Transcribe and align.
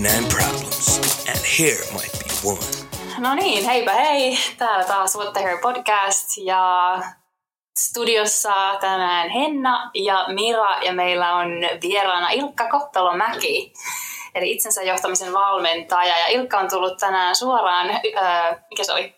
99 0.00 0.28
problems, 0.28 0.98
and 1.28 1.38
here 1.58 1.84
might 1.92 2.12
be 2.12 2.48
one. 2.48 2.66
No 3.18 3.34
niin, 3.34 3.64
heipä 3.64 3.92
hei! 3.92 4.38
Täällä 4.58 4.84
taas 4.84 5.16
What 5.16 5.32
the 5.32 5.42
Hair 5.42 5.58
podcast 5.58 6.28
ja 6.44 6.98
studiossa 7.78 8.78
tänään 8.80 9.30
Henna 9.30 9.90
ja 9.94 10.26
Mira 10.34 10.82
ja 10.82 10.92
meillä 10.92 11.34
on 11.34 11.48
vieraana 11.82 12.30
Ilkka 12.30 12.68
Koppelo-Mäki. 12.68 13.72
Eli 14.34 14.50
itsensä 14.50 14.82
johtamisen 14.82 15.32
valmentaja 15.32 16.18
ja 16.18 16.26
Ilkka 16.26 16.58
on 16.58 16.70
tullut 16.70 16.98
tänään 16.98 17.36
suoraan, 17.36 17.90
öö, 17.90 18.58
mikä 18.70 18.84
se 18.84 18.92
oli? 18.92 19.14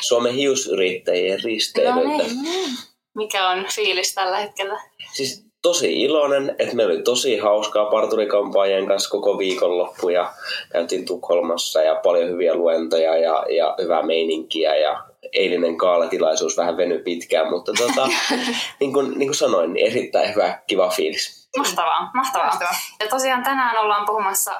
Suomen 0.00 0.34
hiusyrittäjien 0.34 1.44
risteilyltä. 1.44 2.08
No 2.08 2.16
niin. 2.16 2.78
Mikä 3.14 3.48
on 3.48 3.66
fiilis 3.74 4.14
tällä 4.14 4.38
hetkellä? 4.38 4.80
Siis 5.12 5.46
tosi 5.64 6.02
iloinen, 6.02 6.56
että 6.58 6.76
meillä 6.76 6.92
oli 6.92 7.02
tosi 7.02 7.38
hauskaa 7.38 7.90
parturikampaajien 7.90 8.86
kanssa 8.86 9.10
koko 9.10 9.38
viikonloppu 9.38 10.08
ja 10.08 10.32
käytiin 10.72 11.06
Tukholmassa 11.06 11.82
ja 11.82 11.94
paljon 11.94 12.28
hyviä 12.30 12.54
luentoja 12.54 13.16
ja, 13.16 13.44
ja 13.56 13.74
hyvää 13.82 14.02
meininkiä 14.02 14.76
ja 14.76 15.04
eilinen 15.32 15.76
kaalatilaisuus 15.76 16.56
vähän 16.56 16.76
venyi 16.76 16.98
pitkään, 16.98 17.50
mutta 17.50 17.72
tota, 17.72 18.08
niin, 18.80 18.92
kuin, 18.92 19.18
niin 19.18 19.28
kuin 19.28 19.34
sanoin, 19.34 19.72
niin 19.72 19.90
erittäin 19.90 20.30
hyvä, 20.30 20.58
kiva 20.66 20.88
fiilis. 20.88 21.48
Mahtavaa, 21.56 22.10
mahtavaa. 22.14 22.46
Mahtavaa. 22.46 22.74
Ja 23.00 23.08
tosiaan 23.08 23.42
tänään 23.42 23.78
ollaan 23.78 24.06
puhumassa 24.06 24.52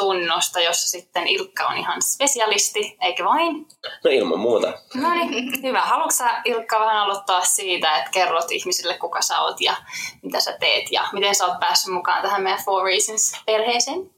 ammatti-itsetunnosta, 0.00 0.60
jossa 0.60 0.88
sitten 0.88 1.26
Ilkka 1.26 1.66
on 1.66 1.76
ihan 1.76 2.02
spesialisti, 2.02 2.96
eikö 3.00 3.24
vain? 3.24 3.66
No 4.04 4.10
ilman 4.10 4.38
muuta. 4.38 4.72
No 4.94 5.14
niin, 5.14 5.62
hyvä. 5.62 5.80
Haluatko 5.80 6.10
sä 6.12 6.42
Ilkka 6.44 6.80
vähän 6.80 6.96
aloittaa 6.96 7.44
siitä, 7.44 7.98
että 7.98 8.10
kerrot 8.10 8.50
ihmisille 8.50 8.98
kuka 8.98 9.22
sä 9.22 9.40
oot 9.40 9.60
ja 9.60 9.76
mitä 10.22 10.40
sä 10.40 10.56
teet 10.60 10.92
ja 10.92 11.02
miten 11.12 11.34
sä 11.34 11.46
oot 11.46 11.60
päässyt 11.60 11.94
mukaan 11.94 12.22
tähän 12.22 12.42
meidän 12.42 12.64
Four 12.64 12.84
Reasons-perheeseen? 12.84 14.10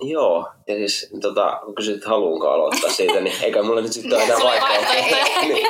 Joo, 0.00 0.48
ja 0.66 0.74
siis 0.74 1.10
tota, 1.22 1.60
kun 1.64 1.74
kysyt, 1.74 2.04
haluanko 2.04 2.48
aloittaa 2.48 2.90
siitä, 2.90 3.20
niin 3.20 3.42
eikä 3.42 3.62
mulla 3.62 3.80
nyt 3.80 3.92
sitten 3.92 4.14
ole 4.14 4.24
enää 4.24 4.38
vaihtoehtoja. 4.38 5.24
Niin. 5.42 5.66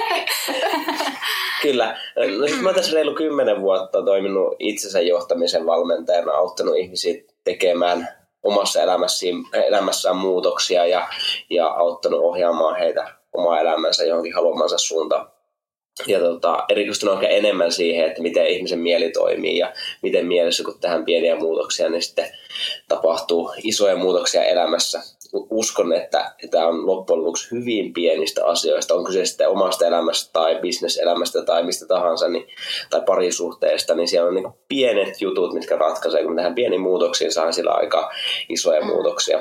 Kyllä. 1.62 1.96
No 2.16 2.46
siis 2.46 2.60
mä 2.60 2.68
oon 2.68 2.74
tässä 2.74 2.92
reilu 2.94 3.14
kymmenen 3.14 3.60
vuotta 3.60 4.02
toiminut 4.02 4.56
itsensä 4.58 5.00
johtamisen 5.00 5.66
valmentajana, 5.66 6.32
auttanut 6.32 6.76
ihmisiä 6.76 7.14
tekemään 7.44 8.21
omassa 8.42 8.82
elämässään, 8.82 9.34
elämässään 9.66 10.16
muutoksia 10.16 10.86
ja, 10.86 11.08
ja 11.50 11.66
auttanut 11.66 12.20
ohjaamaan 12.20 12.78
heitä 12.78 13.14
omaa 13.32 13.60
elämänsä 13.60 14.04
johonkin 14.04 14.34
haluamansa 14.34 14.78
suuntaan. 14.78 15.32
Ja 16.06 16.20
tota, 16.20 16.64
erikoistunut 16.68 17.14
ehkä 17.14 17.28
enemmän 17.28 17.72
siihen, 17.72 18.06
että 18.08 18.22
miten 18.22 18.46
ihmisen 18.46 18.78
mieli 18.78 19.10
toimii 19.10 19.58
ja 19.58 19.72
miten 20.02 20.26
mielessä, 20.26 20.64
kun 20.64 20.78
tähän 20.80 21.04
pieniä 21.04 21.36
muutoksia, 21.36 21.88
niin 21.88 22.02
sitten 22.02 22.30
tapahtuu 22.88 23.52
isoja 23.62 23.96
muutoksia 23.96 24.44
elämässä. 24.44 25.02
Uskon, 25.32 25.92
että 25.92 26.34
tämä 26.50 26.66
on 26.66 26.86
loppujen 26.86 27.20
lopuksi 27.20 27.50
hyvin 27.50 27.92
pienistä 27.92 28.46
asioista, 28.46 28.94
onko 28.94 29.12
se 29.12 29.24
sitten 29.24 29.48
omasta 29.48 29.86
elämästä 29.86 30.30
tai 30.32 30.58
bisneselämästä 30.60 31.44
tai 31.44 31.62
mistä 31.62 31.86
tahansa, 31.86 32.28
niin, 32.28 32.48
tai 32.90 33.00
parisuhteesta, 33.06 33.94
niin 33.94 34.08
siellä 34.08 34.28
on 34.28 34.34
niin 34.34 34.52
pienet 34.68 35.20
jutut, 35.20 35.54
mitkä 35.54 35.76
ratkaisee, 35.76 36.24
kun 36.24 36.36
tähän 36.36 36.54
pieniin 36.54 36.80
muutoksiin 36.80 37.32
saa 37.32 37.52
sillä 37.52 37.70
aika 37.70 38.10
isoja 38.48 38.84
muutoksia. 38.84 39.40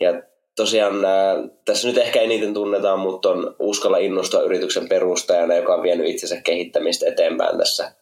Ja 0.00 0.22
tosiaan 0.56 1.04
ää, 1.04 1.36
tässä 1.64 1.88
nyt 1.88 1.98
ehkä 1.98 2.20
eniten 2.20 2.54
tunnetaan, 2.54 2.98
mutta 2.98 3.30
on 3.30 3.56
Uskalla 3.58 3.98
innostua 3.98 4.42
yrityksen 4.42 4.88
perustajana, 4.88 5.54
joka 5.54 5.74
on 5.74 5.82
vienyt 5.82 6.08
itsensä 6.08 6.40
kehittämistä 6.40 7.06
eteenpäin 7.08 7.58
tässä 7.58 7.92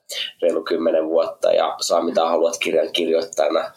reilu 0.42 0.62
kymmenen 0.62 1.09
vuotta 1.09 1.53
ja 1.53 1.76
saa 1.81 2.03
mitä 2.03 2.26
haluat 2.26 2.59
kirjan 2.59 2.92
kirjoittajana. 2.92 3.70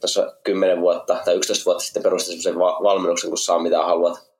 Tuossa 0.00 0.32
kymmenen 0.44 0.80
vuotta 0.80 1.16
tai 1.24 1.36
11 1.36 1.64
vuotta 1.64 1.84
sitten 1.84 2.02
perustin 2.02 2.32
semmoisen 2.32 2.58
va- 2.58 2.78
valmennuksen, 2.82 3.30
kun 3.30 3.38
saa 3.38 3.58
mitä 3.58 3.82
haluat. 3.82 4.30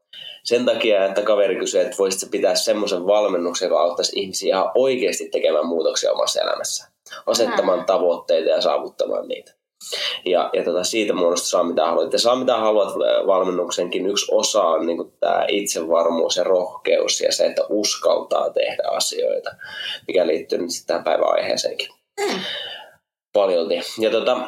Sen 0.43 0.65
takia, 0.65 1.05
että 1.05 1.23
kaveri 1.23 1.57
kysyi, 1.57 1.81
että 1.81 1.97
voisitko 1.99 2.31
pitää 2.31 2.55
semmoisen 2.55 3.07
valmennuksen, 3.07 3.67
joka 3.67 3.81
auttaisi 3.81 4.21
ihmisiä 4.21 4.57
ihan 4.57 4.71
oikeasti 4.75 5.29
tekemään 5.29 5.67
muutoksia 5.67 6.13
omassa 6.13 6.41
elämässä. 6.41 6.89
Asettamaan 7.27 7.85
tavoitteita 7.85 8.51
ja 8.51 8.61
saavuttamaan 8.61 9.29
niitä. 9.29 9.60
Ja, 10.25 10.51
ja 10.53 10.65
tota, 10.65 10.85
siitä 10.85 11.13
muodosta 11.13 11.49
saa 11.49 11.65
mitä 11.65 11.87
haluat. 11.87 12.13
Ja 12.13 12.19
saa 12.19 12.37
mitä 12.37 12.57
haluat 12.57 12.89
äh, 12.89 13.27
valmennuksenkin 13.27 14.07
yksi 14.07 14.27
osa 14.31 14.63
on 14.63 14.87
niin 14.87 15.13
tämä 15.21 15.45
itsevarmuus 15.49 16.37
ja 16.37 16.45
rohkeus 16.45 17.21
ja 17.21 17.33
se, 17.33 17.47
että 17.47 17.63
uskaltaa 17.69 18.51
tehdä 18.51 18.83
asioita, 18.91 19.51
mikä 20.09 20.27
liittyy 20.27 20.59
nyt 20.59 20.71
sitten 20.71 20.87
tähän 20.87 21.05
päivän 21.05 21.33
aiheeseenkin. 21.33 21.89
Paljolti. 23.33 23.81
Ja, 23.99 24.11
tota, 24.11 24.41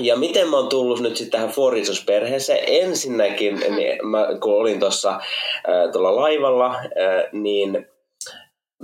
ja 0.00 0.16
miten 0.16 0.48
mä 0.48 0.56
oon 0.56 0.68
tullut 0.68 1.00
nyt 1.00 1.16
sitten 1.16 1.40
tähän 1.40 1.54
Foritsus-perheeseen? 1.54 2.64
Ensinnäkin, 2.66 3.60
niin 3.76 4.08
mä, 4.08 4.26
kun 4.42 4.60
olin 4.60 4.80
tuossa 4.80 5.10
äh, 5.10 5.92
tuolla 5.92 6.16
laivalla, 6.16 6.74
äh, 6.74 6.84
niin 7.32 7.86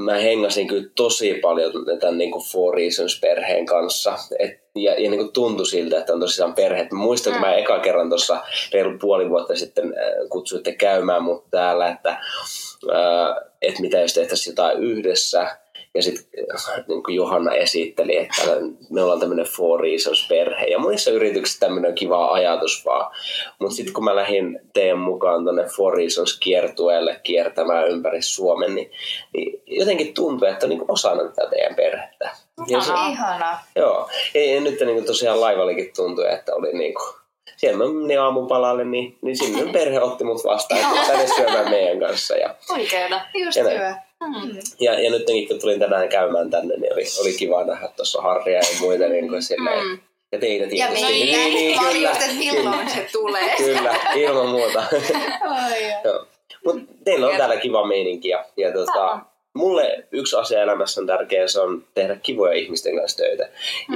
mä 0.00 0.14
hengasin 0.14 0.68
kyllä 0.68 0.88
tosi 0.96 1.34
paljon 1.34 1.72
tämän 2.00 2.18
niin 2.18 2.30
kuin 2.30 2.44
Four 2.44 2.74
Reasons-perheen 2.74 3.66
kanssa. 3.66 4.18
Et, 4.38 4.60
ja 4.74 4.92
ja 5.00 5.10
niin 5.10 5.20
kuin 5.20 5.32
tuntui 5.32 5.66
siltä, 5.66 5.98
että 5.98 6.12
on 6.12 6.20
tosissaan 6.20 6.54
perhe. 6.54 6.88
Mä 6.92 6.98
muistan, 6.98 7.32
kun 7.32 7.40
mä 7.40 7.54
eka 7.54 7.78
kerran 7.78 8.08
tuossa 8.08 8.40
reilu 8.72 8.98
puoli 8.98 9.30
vuotta 9.30 9.56
sitten 9.56 9.84
äh, 9.84 10.28
kutsuitte 10.28 10.72
käymään 10.72 11.22
mut 11.22 11.50
täällä, 11.50 11.88
että 11.88 12.10
äh, 12.10 13.50
et 13.62 13.78
mitä 13.78 13.98
jos 13.98 14.14
tehtäisiin 14.14 14.52
jotain 14.52 14.78
yhdessä. 14.78 15.56
Ja 15.94 16.02
sitten 16.02 16.46
niin 16.88 17.02
kuin 17.02 17.14
Johanna 17.14 17.52
esitteli, 17.52 18.16
että 18.16 18.42
me 18.90 19.02
ollaan 19.02 19.20
tämmöinen 19.20 19.46
Four 19.46 19.80
Reasons-perhe. 19.80 20.66
Ja 20.66 20.78
monissa 20.78 21.10
yrityksissä 21.10 21.60
tämmöinen 21.60 21.94
kiva 21.94 22.32
ajatus 22.32 22.84
vaan. 22.84 23.10
Mutta 23.58 23.76
sitten 23.76 23.94
kun 23.94 24.04
mä 24.04 24.16
lähdin 24.16 24.60
teidän 24.74 24.98
mukaan 24.98 25.44
tuonne 25.44 25.64
Four 25.64 25.94
Reasons-kiertueelle 25.94 27.20
kiertämään 27.22 27.88
ympäri 27.88 28.22
Suomen, 28.22 28.74
niin, 28.74 28.90
niin 29.32 29.62
jotenkin 29.66 30.14
tuntui, 30.14 30.48
että 30.48 30.66
on 30.66 30.70
niin 30.70 30.84
osana 30.88 31.24
tätä 31.24 31.50
teidän 31.50 31.74
perhettä. 31.74 32.30
Ja 32.68 32.80
se. 32.80 32.92
Ihanaa. 33.10 33.58
joo, 33.76 34.08
ja, 34.34 34.54
ja 34.54 34.60
nyt 34.60 34.80
niin 34.80 34.94
kuin 34.94 35.04
tosiaan 35.04 35.40
laivallikin 35.40 35.92
tuntui, 35.96 36.32
että 36.32 36.54
oli 36.54 36.72
niin 36.72 36.94
kuin, 36.94 37.14
siellä 37.56 37.78
mä 37.78 37.92
menin 37.92 38.20
aamupalalle, 38.20 38.84
niin, 38.84 39.18
niin 39.22 39.36
sinne 39.36 39.72
perhe 39.72 40.00
otti 40.00 40.24
mut 40.24 40.44
vastaan, 40.44 40.80
että 40.80 41.06
tänne 41.06 41.26
syömään 41.36 41.70
meidän 41.70 42.00
kanssa. 42.00 42.36
Ja, 42.36 42.54
Oikeeta. 42.70 43.20
Just 43.34 43.56
Ja 43.56 43.64
hyvä. 43.64 44.09
Hmm. 44.24 44.58
ja, 44.80 45.00
ja 45.00 45.10
nyt 45.10 45.22
kun 45.48 45.60
tulin 45.60 45.78
tänään 45.80 46.08
käymään 46.08 46.50
tänne, 46.50 46.76
niin 46.76 46.92
oli, 46.92 47.02
oli 47.20 47.32
kiva 47.32 47.64
nähdä 47.64 47.88
tuossa 47.96 48.22
Harria 48.22 48.58
ja 48.58 48.80
muita 48.80 49.08
niin 49.08 49.28
kuin 49.28 49.42
silleen, 49.42 49.84
Mm. 49.86 49.98
ja 50.32 50.38
teitä 50.38 50.64
Ja 50.64 50.70
tietysti. 50.70 51.02
meitä. 51.02 51.36
Niin, 51.36 51.54
niin, 51.54 51.78
kyllä, 51.80 52.08
just, 52.08 52.20
että 52.22 52.34
milloin 52.38 52.90
se 52.90 53.08
tulee. 53.12 53.56
kyllä, 53.56 53.94
ilman 54.14 54.48
muuta. 54.48 54.82
Ai, 55.50 55.82
Joo. 56.04 56.26
Mut 56.64 56.76
teillä 57.04 57.26
on 57.26 57.36
täällä 57.36 57.56
kiva 57.56 57.86
meininki 57.86 58.28
ja, 58.28 58.44
ja 58.56 58.72
tota. 58.72 59.18
Mulle 59.54 60.04
yksi 60.12 60.36
asia 60.36 60.62
elämässä 60.62 61.00
on 61.00 61.06
tärkeä, 61.06 61.48
se 61.48 61.60
on 61.60 61.84
tehdä 61.94 62.16
kivoja 62.22 62.52
ihmisten 62.52 62.96
kanssa 62.96 63.16
töitä. 63.16 63.48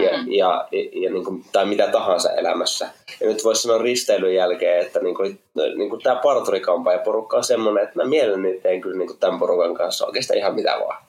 Ja, 0.03 0.19
Mm. 0.19 0.32
ja, 0.32 0.69
ja, 0.72 0.88
ja 1.03 1.10
niin 1.10 1.25
kuin, 1.25 1.44
tai 1.53 1.66
mitä 1.66 1.87
tahansa 1.87 2.32
elämässä. 2.32 2.88
Ja 3.20 3.26
nyt 3.26 3.44
voisi 3.44 3.62
sanoa 3.62 3.78
risteilyn 3.82 4.34
jälkeen, 4.34 4.87
että 4.87 5.00
niin 5.00 5.15
kuin, 5.15 5.41
niin 5.76 5.91
kuin 5.91 6.03
tämä 6.03 6.20
parturikampa 6.22 6.92
ja 6.92 6.98
porukka 6.98 7.37
on 7.37 7.44
semmoinen, 7.44 7.84
että 7.84 7.98
mä 7.98 8.04
mielelläni 8.09 8.60
teen 8.60 8.81
kyllä 8.81 8.98
niin 8.98 9.09
kuin 9.09 9.19
tämän 9.19 9.38
porukan 9.38 9.75
kanssa 9.75 10.06
oikeastaan 10.06 10.38
ihan 10.38 10.54
mitä 10.54 10.76
vaan. 10.81 11.04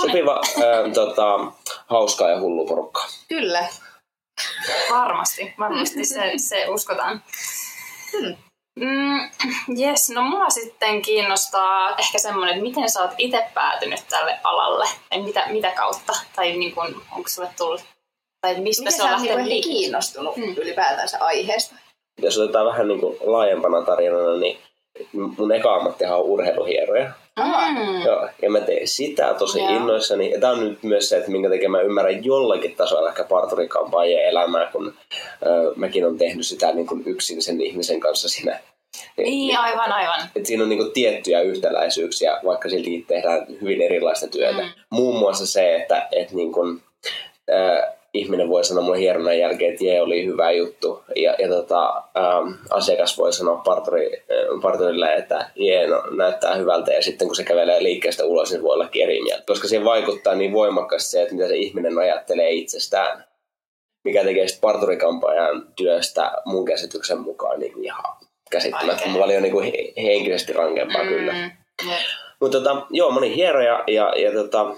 Sopiva, 0.00 0.40
ää, 0.64 0.90
tota, 0.94 1.38
hauskaa 1.86 2.30
ja 2.30 2.40
hullu 2.40 2.66
porukkaa. 2.66 3.06
Kyllä. 3.28 3.66
Varmasti, 4.90 5.54
varmasti 5.58 6.04
se, 6.04 6.32
se 6.36 6.68
uskotaan. 6.68 7.22
Hmm. 8.12 8.36
Mm, 8.80 9.30
yes, 9.80 10.10
no 10.10 10.22
mua 10.22 10.50
sitten 10.50 11.02
kiinnostaa 11.02 11.96
ehkä 11.96 12.18
semmoinen, 12.18 12.54
että 12.54 12.62
miten 12.68 12.90
sä 12.90 13.00
oot 13.00 13.10
itse 13.18 13.44
päätynyt 13.54 14.00
tälle 14.10 14.38
alalle, 14.44 14.84
tai 15.10 15.22
mitä, 15.22 15.44
mitä 15.48 15.70
kautta, 15.70 16.12
tai 16.36 16.52
niin 16.52 16.74
kun, 16.74 17.02
onko 17.16 17.28
sulle 17.28 17.48
tullut, 17.58 17.80
tai 18.40 18.60
mistä 18.60 18.80
Miten 18.82 18.92
se 18.92 18.96
sä 18.96 19.04
on 19.04 19.10
oot 19.10 19.20
lähtenyt 19.20 19.46
liikkeelle? 19.46 19.78
kiinnostunut 19.80 20.36
Mm. 20.36 20.54
ylipäätänsä 20.56 21.18
aiheesta? 21.20 21.74
Jos 22.22 22.38
otetaan 22.38 22.66
vähän 22.66 22.88
niin 22.88 23.00
kuin 23.00 23.16
laajempana 23.20 23.82
tarinana, 23.82 24.36
niin 24.36 24.58
mun 25.12 25.52
eka 25.52 25.74
ammattihan 25.74 26.18
on 26.18 26.24
urheiluhieroja. 26.24 27.10
Mm. 27.38 28.02
Joo, 28.02 28.28
ja 28.42 28.50
mä 28.50 28.60
teen 28.60 28.88
sitä 28.88 29.34
tosi 29.34 29.58
Joo. 29.58 29.68
innoissani. 29.68 30.30
Ja 30.30 30.40
tämä 30.40 30.52
on 30.52 30.68
nyt 30.68 30.82
myös 30.82 31.08
se, 31.08 31.16
että 31.16 31.30
minkä 31.30 31.48
takia 31.48 31.68
mä 31.68 31.80
ymmärrän 31.80 32.24
jollakin 32.24 32.76
tasolla 32.76 33.08
ehkä 33.08 33.24
parturikampaajien 33.24 34.24
elämää, 34.24 34.70
kun 34.72 34.94
ö, 35.46 35.72
mäkin 35.76 36.06
on 36.06 36.18
tehnyt 36.18 36.46
sitä 36.46 36.72
niin 36.72 36.86
kuin 36.86 37.02
yksin 37.06 37.42
sen 37.42 37.60
ihmisen 37.60 38.00
kanssa 38.00 38.28
siinä. 38.28 38.60
Niin, 39.16 39.58
aivan, 39.58 39.92
aivan. 39.92 40.20
Et 40.36 40.46
siinä 40.46 40.62
on 40.62 40.68
niin 40.68 40.78
kuin 40.78 40.92
tiettyjä 40.92 41.40
yhtäläisyyksiä, 41.40 42.40
vaikka 42.44 42.68
silti 42.68 43.04
tehdään 43.08 43.46
hyvin 43.60 43.82
erilaista 43.82 44.28
työtä. 44.28 44.62
Mm. 44.62 44.68
Muun 44.90 45.18
muassa 45.18 45.46
se, 45.46 45.76
että, 45.76 46.08
että 46.12 46.34
niin 46.34 46.52
kuin, 46.52 46.82
äh, 47.50 47.97
ihminen 48.14 48.48
voi 48.48 48.64
sanoa 48.64 48.84
mulle 48.84 48.98
hieronnan 48.98 49.38
jälkeen, 49.38 49.72
että 49.72 49.84
jee, 49.84 50.02
oli 50.02 50.26
hyvä 50.26 50.50
juttu. 50.50 51.04
Ja, 51.16 51.34
ja 51.38 51.48
tota, 51.48 52.02
ähm, 52.16 52.52
asiakas 52.70 53.18
voi 53.18 53.32
sanoa 53.32 53.56
parturi, 53.64 54.16
äh, 54.16 54.62
parturille, 54.62 55.14
että 55.14 55.50
jee, 55.54 55.86
no, 55.86 56.02
näyttää 56.16 56.54
hyvältä. 56.54 56.92
Ja 56.92 57.02
sitten 57.02 57.28
kun 57.28 57.36
se 57.36 57.44
kävelee 57.44 57.82
liikkeestä 57.82 58.24
ulos, 58.24 58.50
niin 58.50 58.62
voi 58.62 58.74
olla 58.74 58.88
eri 58.94 59.22
mieltä. 59.22 59.44
Koska 59.46 59.68
siihen 59.68 59.84
vaikuttaa 59.84 60.34
niin 60.34 60.52
voimakkaasti 60.52 61.10
se, 61.10 61.22
että 61.22 61.34
mitä 61.34 61.48
se 61.48 61.56
ihminen 61.56 61.98
ajattelee 61.98 62.50
itsestään. 62.50 63.24
mikä 64.04 64.24
tekee 64.24 64.48
sitten 64.48 64.60
parturikampaajan 64.60 65.66
työstä 65.76 66.32
mun 66.44 66.64
käsityksen 66.64 67.18
mukaan 67.18 67.60
niin 67.60 67.84
ihan 67.84 68.16
käsittämättä 68.50 69.04
Vaikea. 69.04 69.20
paljon 69.20 69.42
niin 69.42 69.52
kuin 69.52 69.64
he- 69.64 70.02
henkisesti 70.02 70.52
rankempaa 70.52 71.02
mm. 71.02 71.08
kyllä. 71.08 71.32
Jep. 71.88 72.00
Mutta 72.40 72.58
tota, 72.58 72.86
joo, 72.90 73.10
mä 73.10 73.18
olin 73.18 73.32
hieroja 73.32 73.84
ja, 73.86 74.12
ja 74.16 74.32
tota, 74.32 74.74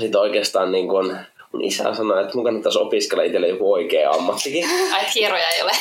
sitten 0.00 0.20
oikeastaan 0.20 0.72
niin 0.72 0.88
kun, 0.88 1.16
mun 1.54 1.64
isä 1.64 1.94
sanoi, 1.94 2.20
että 2.20 2.34
mun 2.34 2.44
kannattaisi 2.44 2.78
opiskella 2.78 3.22
itselle 3.22 3.48
joku 3.48 3.72
oikea 3.72 4.10
ammattikin. 4.10 4.64
Ai, 4.94 5.02
et 5.02 5.14
hieroja 5.14 5.48
ei 5.48 5.62
ole. 5.62 5.72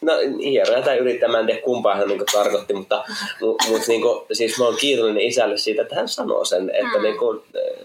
No 0.00 0.12
hieroja 0.42 0.82
tai 0.82 0.98
yrittää, 0.98 1.28
mä 1.28 1.38
en 1.38 1.46
tiedä 1.46 1.60
kumpaa 1.60 1.96
hän 1.96 2.08
niin 2.08 2.20
tarkoitti, 2.32 2.74
mutta 2.74 3.04
mut, 3.40 3.56
mut, 3.68 3.82
niin 3.88 4.02
kuin, 4.02 4.20
siis 4.32 4.58
mä 4.58 4.64
oon 4.64 4.76
kiitollinen 4.76 5.22
isälle 5.22 5.56
siitä, 5.58 5.82
että 5.82 5.94
hän 5.94 6.08
sanoo 6.08 6.44
sen, 6.44 6.70
että, 6.70 6.96
Mm. 6.98 7.02
niin 7.02 7.18
kuin, 7.18 7.40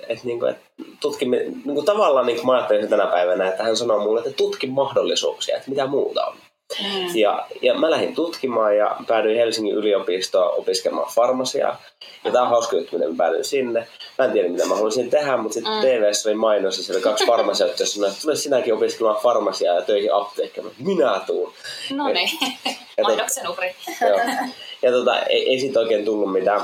että, 0.07 0.23
niin 0.27 0.39
kuin, 0.39 0.51
että 0.51 0.61
tutkimme, 1.01 1.37
niin 1.37 1.75
kuin 1.75 1.85
tavallaan 1.85 2.25
niin 2.25 2.35
kuin 2.35 2.45
mä 2.45 2.53
ajattelin 2.53 2.81
sen 2.83 2.89
tänä 2.89 3.05
päivänä, 3.05 3.47
että 3.49 3.63
hän 3.63 3.77
sanoo 3.77 3.99
mulle, 3.99 4.19
että 4.19 4.31
tutki 4.31 4.67
mahdollisuuksia, 4.67 5.57
että 5.57 5.69
mitä 5.69 5.87
muuta 5.87 6.25
on. 6.25 6.33
Mm. 6.83 7.15
Ja, 7.15 7.47
ja 7.61 7.73
mä 7.73 7.91
lähdin 7.91 8.15
tutkimaan 8.15 8.77
ja 8.77 8.95
päädyin 9.07 9.37
Helsingin 9.37 9.75
yliopistoon 9.75 10.59
opiskelemaan 10.59 11.11
farmasiaa. 11.15 11.81
Ja 12.23 12.31
tää 12.31 12.41
on 12.41 12.49
hauska 12.49 12.75
juttu, 12.75 12.95
miten 12.97 13.11
mä 13.11 13.17
päädyin 13.17 13.43
sinne. 13.45 13.87
Mä 14.17 14.25
en 14.25 14.31
tiedä, 14.31 14.49
mitä 14.49 14.65
mä 14.65 14.75
haluaisin 14.75 15.09
tehdä, 15.09 15.37
mutta 15.37 15.53
sitten 15.53 15.73
Mm. 15.73 15.81
TVssä 15.81 16.29
oli 16.29 16.35
mainos 16.35 16.77
ja 16.77 16.83
siellä 16.83 17.01
kaksi 17.01 17.25
farmasiauttia 17.31 17.85
sanoi, 17.85 18.09
että 18.09 18.21
tule 18.21 18.35
sinäkin 18.35 18.73
opiskelemaan 18.73 19.21
farmasiaa 19.21 19.75
ja 19.75 19.81
töihin 19.81 20.13
apteekkiin. 20.13 20.71
Minä 20.79 21.21
tuun. 21.27 21.53
No 21.93 22.07
niin, 22.07 22.29
Ja 22.65 23.03
tot- 23.03 23.03
mainoksen 23.03 23.49
uhri. 23.49 23.75
Joo. 24.01 24.19
Ja 24.81 24.91
tota, 24.91 25.19
ei, 25.19 25.49
ei 25.49 25.59
siitä 25.59 25.79
oikein 25.79 26.05
tullut 26.05 26.31
mitään. 26.33 26.61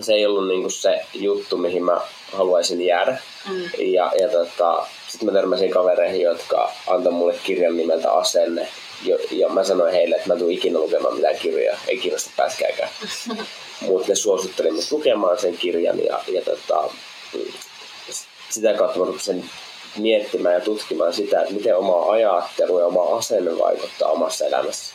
Se 0.00 0.12
ei 0.14 0.26
ollut 0.26 0.48
niinku 0.48 0.70
se 0.70 1.00
juttu, 1.14 1.56
mihin 1.56 1.84
mä 1.84 2.00
haluaisin 2.32 2.82
jäädä. 2.86 3.18
Mm. 3.48 3.62
Ja, 3.78 4.12
ja 4.20 4.28
tota, 4.28 4.86
sitten 5.08 5.26
mä 5.26 5.32
törmäsin 5.32 5.70
kavereihin, 5.70 6.20
jotka 6.20 6.72
antoi 6.86 7.12
mulle 7.12 7.34
kirjan 7.44 7.76
nimeltä 7.76 8.12
Asenne. 8.12 8.68
Jo, 9.02 9.18
ja 9.30 9.48
mä 9.48 9.64
sanoin 9.64 9.92
heille, 9.92 10.16
että 10.16 10.28
mä 10.28 10.38
tule 10.38 10.52
ikinä 10.52 10.78
lukemaan 10.78 11.14
mitään 11.14 11.36
kirjaa, 11.36 11.78
ei 11.88 11.98
kiinnosta 11.98 12.30
pääskääkään. 12.36 12.88
Mutta 13.80 14.08
ne 14.08 14.14
suositteli 14.14 14.70
mut 14.70 14.90
lukemaan 14.90 15.38
sen 15.38 15.56
kirjan 15.56 16.04
ja, 16.04 16.20
ja 16.28 16.42
tota, 16.42 16.88
mm, 17.34 17.52
sitä 18.50 18.74
kautta 18.74 18.98
mä 18.98 19.04
rupesin 19.04 19.50
miettimään 19.98 20.54
ja 20.54 20.60
tutkimaan 20.60 21.12
sitä, 21.12 21.40
että 21.40 21.54
miten 21.54 21.76
oma 21.76 22.12
ajattelu 22.12 22.78
ja 22.78 22.86
oma 22.86 23.16
asenne 23.16 23.58
vaikuttaa 23.58 24.10
omassa 24.10 24.46
elämässä. 24.46 24.94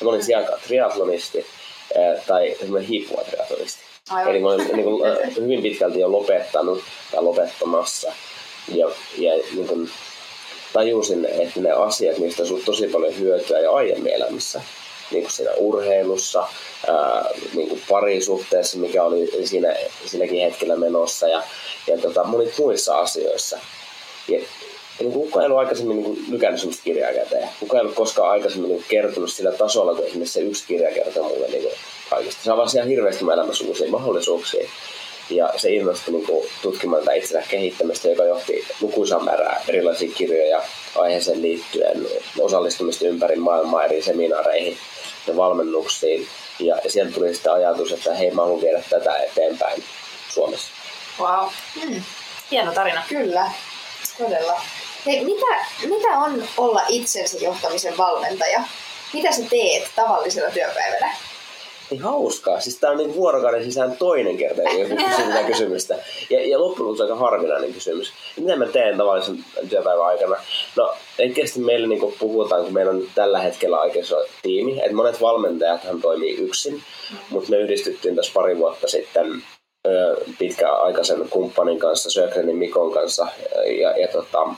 Mä 0.00 0.10
olin 0.10 0.24
siellä 0.24 0.44
aikaa 0.44 0.58
triatlonisti 0.66 1.38
eh, 1.38 2.24
tai 2.26 2.56
semmoinen 2.60 2.88
hiippuva 2.88 3.24
triatlonisti. 3.24 3.80
Aivan. 4.10 4.30
Eli 4.30 4.40
mä 4.40 4.48
olin 4.48 4.68
niin 4.72 4.84
kuin, 4.84 5.06
äh, 5.06 5.36
hyvin 5.36 5.62
pitkälti 5.62 6.00
jo 6.00 6.12
lopettanut 6.12 6.82
tai 7.12 7.22
lopettamassa. 7.22 8.12
Ja, 8.74 8.90
ja 9.18 9.32
niin 9.54 9.66
kuin, 9.66 9.90
tajusin, 10.72 11.24
että 11.24 11.60
ne 11.60 11.70
asiat, 11.70 12.18
mistä 12.18 12.42
on 12.42 12.60
tosi 12.64 12.86
paljon 12.86 13.18
hyötyä 13.18 13.60
jo 13.60 13.74
aiemmin 13.74 14.12
elämässä, 14.12 14.62
niin 15.10 15.22
kuin 15.22 15.32
siinä 15.32 15.50
urheilussa, 15.56 16.48
ää, 16.88 17.30
niin 17.54 17.68
kuin 17.68 17.82
parisuhteessa, 17.88 18.78
mikä 18.78 19.04
oli 19.04 19.30
siinä, 19.44 19.76
siinäkin 20.06 20.40
hetkellä 20.40 20.76
menossa 20.76 21.28
ja, 21.28 21.42
ja 21.86 21.98
tota, 21.98 22.24
monissa 22.24 22.62
muissa 22.62 22.98
asioissa. 22.98 23.58
Ja, 24.28 24.38
ja 24.38 25.04
niin 25.04 25.12
kuin 25.12 25.24
kukaan 25.26 25.42
ei 25.42 25.46
ollut 25.46 25.58
aikaisemmin 25.58 25.96
niin 25.96 26.04
kuin 26.04 26.24
lykännyt 26.30 26.60
sellaista 26.60 26.84
kirjaa 26.84 27.12
käteen. 27.12 27.48
Kukaan 27.60 27.78
ei 27.78 27.82
ollut 27.82 27.96
koskaan 27.96 28.30
aikaisemmin 28.30 28.70
niin 28.70 28.84
kertonut 28.88 29.32
sillä 29.32 29.52
tasolla, 29.52 29.94
kun 29.94 30.06
esimerkiksi 30.06 30.34
se 30.34 30.40
yksi 30.40 30.64
kirja 30.66 30.94
kertoo 30.94 31.28
mulle 31.28 31.48
niin 31.48 31.62
kuin 31.62 31.74
kaikesta. 32.10 32.44
Se 32.44 32.50
avasi 32.50 32.76
ihan 32.76 32.88
hirveästi 32.88 33.24
mun 33.24 33.32
elämässä 33.32 33.64
uusia 33.64 33.90
mahdollisuuksia. 33.90 34.68
Ja 35.30 35.52
se 35.56 35.70
innostui 35.70 36.14
niin 36.14 36.26
kuin, 36.26 36.48
tutkimaan 36.62 37.02
tätä 37.02 37.12
itsensä 37.12 37.48
kehittämistä, 37.48 38.08
joka 38.08 38.24
johti 38.24 38.66
lukuisan 38.80 39.24
määrää 39.24 39.62
erilaisia 39.68 40.10
kirjoja 40.14 40.62
aiheeseen 40.94 41.42
liittyen, 41.42 42.06
osallistumista 42.38 43.06
ympäri 43.06 43.36
maailmaa 43.36 43.84
eri 43.84 44.02
seminaareihin 44.02 44.78
ja 45.26 45.36
valmennuksiin. 45.36 46.26
Ja 46.58 46.76
sieltä 46.86 47.12
tuli 47.12 47.34
sitten 47.34 47.52
ajatus, 47.52 47.92
että 47.92 48.14
hei, 48.14 48.30
mä 48.30 48.42
haluan 48.42 48.60
viedä 48.60 48.82
tätä 48.90 49.16
eteenpäin 49.16 49.84
Suomessa. 50.28 50.70
Wow. 51.20 51.48
Mm, 51.84 52.02
Hieno 52.50 52.72
tarina. 52.72 53.02
kyllä, 53.08 53.50
todella. 54.18 54.60
Hei, 55.06 55.24
mitä, 55.24 55.66
mitä 55.88 56.08
on 56.08 56.44
olla 56.56 56.82
itsensä 56.88 57.38
johtamisen 57.38 57.96
valmentaja? 57.96 58.60
Mitä 59.12 59.32
sä 59.32 59.42
teet 59.50 59.90
tavallisella 59.96 60.50
työpäivänä? 60.50 61.16
Niin 61.90 62.02
hauskaa. 62.02 62.60
Siis 62.60 62.78
tää 62.78 62.90
on 62.90 62.96
niin 62.96 63.14
vuorokauden 63.14 63.64
sisään 63.64 63.96
toinen 63.96 64.36
kerta, 64.36 64.62
kun 64.62 64.80
joku 64.80 64.96
kysyy 64.96 65.26
tätä 65.32 65.46
kysymystä. 65.52 65.98
Ja, 66.30 66.48
ja 66.48 66.60
loppujen 66.60 66.84
lopuksi 66.84 67.02
aika 67.02 67.14
harvinainen 67.14 67.72
kysymys. 67.72 68.12
Mitä 68.36 68.56
mä 68.56 68.66
teen 68.66 68.98
tavallisen 68.98 69.44
työpäivän 69.68 70.06
aikana? 70.06 70.36
No, 70.76 70.94
oikeasti 71.18 71.60
meillä 71.60 71.86
niin 71.86 72.14
puhutaan, 72.18 72.64
kun 72.64 72.72
meillä 72.72 72.90
on 72.92 73.02
tällä 73.14 73.38
hetkellä 73.38 73.80
aika 73.80 73.98
iso 73.98 74.24
tiimi. 74.42 74.80
Että 74.80 74.96
monet 74.96 75.20
valmentajathan 75.20 76.00
toimii 76.00 76.36
yksin, 76.36 76.82
mutta 77.30 77.50
me 77.50 77.56
yhdistyttiin 77.56 78.16
tässä 78.16 78.32
pari 78.34 78.58
vuotta 78.58 78.88
sitten 78.88 79.42
pitkäaikaisen 80.38 81.28
kumppanin 81.30 81.78
kanssa, 81.78 82.10
Sökrenin 82.10 82.56
Mikon 82.56 82.92
kanssa. 82.92 83.26
Ja, 83.80 83.98
ja 83.98 84.08
tota, 84.08 84.48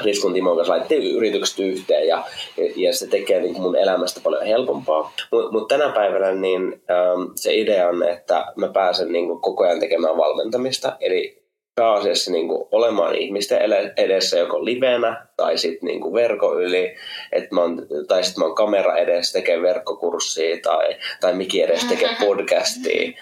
Riskun 0.00 0.32
Timon 0.32 0.56
kanssa 0.56 0.72
laitettiin 0.72 1.16
yritykset 1.16 1.58
yhteen 1.58 2.08
ja, 2.08 2.24
ja, 2.56 2.72
ja 2.76 2.94
se 2.94 3.06
tekee 3.06 3.40
niin 3.40 3.60
mun 3.60 3.76
elämästä 3.76 4.20
paljon 4.24 4.46
helpompaa. 4.46 5.12
Mutta 5.32 5.52
mut 5.52 5.68
tänä 5.68 5.88
päivänä 5.88 6.32
niin, 6.32 6.62
ähm, 6.90 7.30
se 7.34 7.54
idea 7.54 7.88
on, 7.88 8.08
että 8.08 8.52
mä 8.56 8.68
pääsen 8.68 9.12
niin 9.12 9.26
kuin 9.26 9.40
koko 9.40 9.64
ajan 9.64 9.80
tekemään 9.80 10.16
valmentamista. 10.16 10.96
Eli 11.00 11.42
pääasiassa 11.74 12.32
niin 12.32 12.48
kuin 12.48 12.68
olemaan 12.70 13.14
ihmisten 13.14 13.58
edessä 13.96 14.38
joko 14.38 14.64
livenä 14.64 15.26
tai 15.36 15.58
sitten 15.58 15.86
niin 15.86 16.00
kuin 16.00 16.14
verkon 16.14 16.62
yli, 16.62 16.96
et 17.32 17.50
mä 17.50 17.60
oon, 17.60 17.86
tai 18.08 18.24
sitten 18.24 18.42
mä 18.42 18.46
oon 18.46 18.54
kamera 18.54 18.96
edessä 18.96 19.32
tekee 19.32 19.62
verkkokurssia 19.62 20.56
tai, 20.62 20.96
tai 21.20 21.32
Miki 21.32 21.62
edessä 21.62 21.88
tekee 21.88 22.16
podcastia 22.26 23.12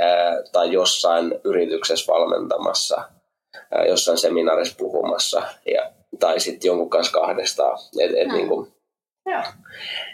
ää, 0.00 0.42
tai 0.52 0.72
jossain 0.72 1.34
yrityksessä 1.44 2.12
valmentamassa, 2.12 3.02
jossain 3.88 4.18
seminaarissa 4.18 4.76
puhumassa 4.78 5.42
ja, 5.74 5.90
tai 6.18 6.40
sitten 6.40 6.68
jonkun 6.68 6.90
kanssa 6.90 7.12
kahdestaan. 7.12 7.78
Et, 8.00 8.10
et, 8.16 8.28
niin 8.28 8.48
kuin, 8.48 8.72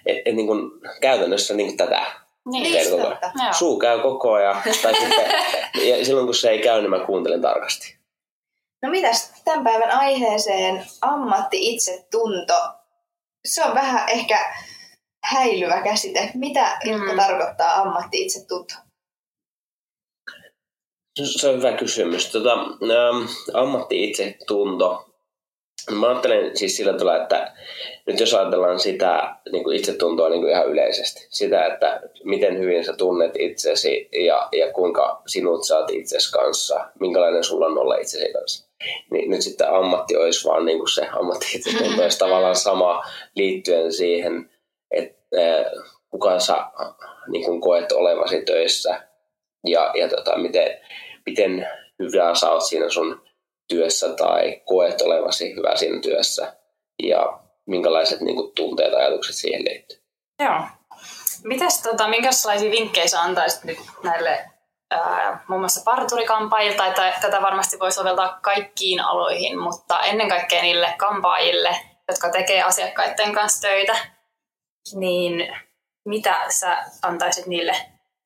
et, 0.07 0.17
et 0.25 0.35
niin 0.35 0.47
kuin, 0.47 0.71
käytännössä 1.01 1.55
niin 1.55 1.67
kuin 1.69 1.77
tätä 1.77 2.07
Niin. 2.51 2.91
koko 2.91 3.07
ajan. 3.07 3.55
Suu 3.55 3.79
käy 3.79 4.01
koko 4.03 4.33
ajan. 4.33 4.57
Tai 4.83 4.95
sitten, 4.95 5.31
ja 5.89 6.05
silloin 6.05 6.27
kun 6.27 6.35
se 6.35 6.51
ei 6.51 6.63
käy, 6.63 6.81
niin 6.81 6.91
mä 6.91 7.07
kuuntelen 7.07 7.41
tarkasti. 7.43 7.97
No 8.83 8.91
mitäs 8.91 9.33
tämän 9.45 9.65
päivän 9.65 9.91
aiheeseen 9.91 10.87
ammatti-itsetunto? 11.01 12.55
Se 13.45 13.65
on 13.65 13.75
vähän 13.75 14.09
ehkä 14.09 14.55
häilyvä 15.25 15.83
käsite. 15.83 16.31
Mitä 16.35 16.79
Ilkka 16.85 17.13
Mm. 17.13 17.19
tarkoittaa 17.19 17.75
ammatti-itsetunto? 17.83 18.75
Se 21.25 21.49
on 21.49 21.57
hyvä 21.57 21.73
kysymys. 21.73 22.33
Tota, 22.33 22.53
ähm, 22.53 23.27
ammatti-itsetunto. 23.55 25.12
Mä 25.91 26.09
ajattelen 26.09 26.57
siis 26.57 26.77
sillä 26.77 26.93
tavalla, 26.93 27.23
että 27.23 27.53
nyt 28.07 28.21
jos 28.21 28.35
ajatellaan 28.35 28.81
sitä 28.81 29.37
niin 29.53 29.65
kuin 29.65 29.77
itsetuntoa 29.77 30.29
niin 30.29 30.41
kuin 30.41 30.51
ihan 30.51 30.69
yleisesti, 30.69 31.27
sitä, 31.31 31.67
että 31.67 32.01
miten 32.25 32.59
hyvin 32.59 32.85
sä 32.85 32.93
tunnet 32.93 33.33
itsesi 33.39 34.09
ja, 34.13 34.49
ja 34.53 34.73
kuinka 34.73 35.23
sinut 35.27 35.67
saat 35.67 35.91
itsesi 35.91 36.33
kanssa, 36.33 36.87
minkälainen 37.01 37.45
sulla 37.45 37.67
on 37.67 37.79
olla 37.79 37.97
itsesi 37.97 38.33
kanssa. 38.33 38.69
Niin 39.11 39.31
nyt 39.31 39.43
sitten 39.43 39.75
ammatti 39.75 40.17
olisi 40.17 40.49
vaan 40.49 40.65
niin 40.65 40.79
kuin 40.79 40.95
se 40.95 41.07
ammatti-itsetunto 41.07 42.03
olisi 42.03 42.19
tavallaan 42.25 42.57
sama 42.57 43.03
liittyen 43.37 43.93
siihen, 43.93 44.51
että 44.91 45.71
kuka 46.11 46.39
sä 46.39 46.57
niin 47.29 47.45
kuin 47.45 47.61
koet 47.61 47.93
olevasi 47.93 48.43
töissä 48.43 49.03
ja, 49.67 49.93
ja 49.95 50.09
tota, 50.09 50.39
miten, 50.39 50.79
miten 51.27 51.69
hyvää 51.99 52.35
sä 52.35 52.51
oot 52.51 52.65
siinä 52.65 52.91
sun 52.91 53.22
työssä 53.73 54.09
tai 54.09 54.63
koet 54.67 55.01
olevasi 55.01 55.55
hyvä 55.57 55.77
siinä 55.77 56.01
työssä 56.01 56.57
ja 57.03 57.41
minkälaiset 57.67 58.21
niin 58.21 58.37
kuin, 58.37 58.53
tunteet 58.55 58.93
ja 58.93 58.99
ajatukset 58.99 59.37
siihen 59.37 59.65
liittyy. 59.65 59.99
Joo. 60.45 60.61
Mitäs, 61.45 61.83
tota, 61.83 62.09
minkälaisia 62.09 62.71
vinkkejä 62.71 63.07
sä 63.07 63.23
antaisit 63.23 63.65
nyt 63.65 63.79
näille 64.03 64.53
muun 65.49 65.61
muassa 65.61 65.83
parturikampaajille, 65.85 66.77
tai 66.77 66.95
tai 66.95 67.13
tätä 67.21 67.43
varmasti 67.43 67.79
voi 67.79 67.93
soveltaa 67.93 68.39
kaikkiin 68.43 69.01
aloihin, 69.01 69.59
mutta 69.59 70.01
ennen 70.01 70.29
kaikkea 70.29 70.63
niille 70.63 70.95
kampaajille, 70.99 71.77
jotka 72.09 72.31
tekee 72.31 72.63
asiakkaiden 72.63 73.33
kanssa 73.33 73.61
töitä, 73.61 73.97
niin 74.95 75.57
mitä 76.05 76.45
sä 76.49 76.85
antaisit 77.03 77.47
niille 77.47 77.77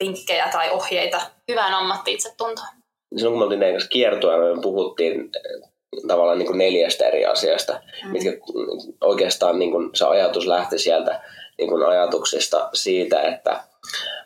vinkkejä 0.04 0.48
tai 0.52 0.70
ohjeita 0.70 1.20
hyvään 1.48 1.74
ammatti-itsetuntoon? 1.74 2.68
Silloin 3.16 3.32
kun 3.32 3.38
me 3.38 3.44
oltiin 3.44 3.60
teidän 3.60 3.75
kanssa 3.75 3.90
kiertueella, 3.90 4.54
me 4.54 4.62
puhuttiin 4.62 5.20
äh, 5.20 5.70
tavallaan 6.08 6.38
niin 6.38 6.46
kuin 6.46 6.58
neljästä 6.58 7.06
eri 7.06 7.26
asiasta, 7.26 7.80
mm. 8.04 8.12
mitkä 8.12 8.30
oikeastaan 9.00 9.58
niin 9.58 9.70
kuin 9.70 9.90
se 9.94 10.04
ajatus 10.04 10.46
lähti 10.46 10.78
sieltä 10.78 11.20
niin 11.58 11.68
kuin 11.68 11.82
ajatuksesta 11.82 12.68
siitä, 12.72 13.20
että 13.20 13.50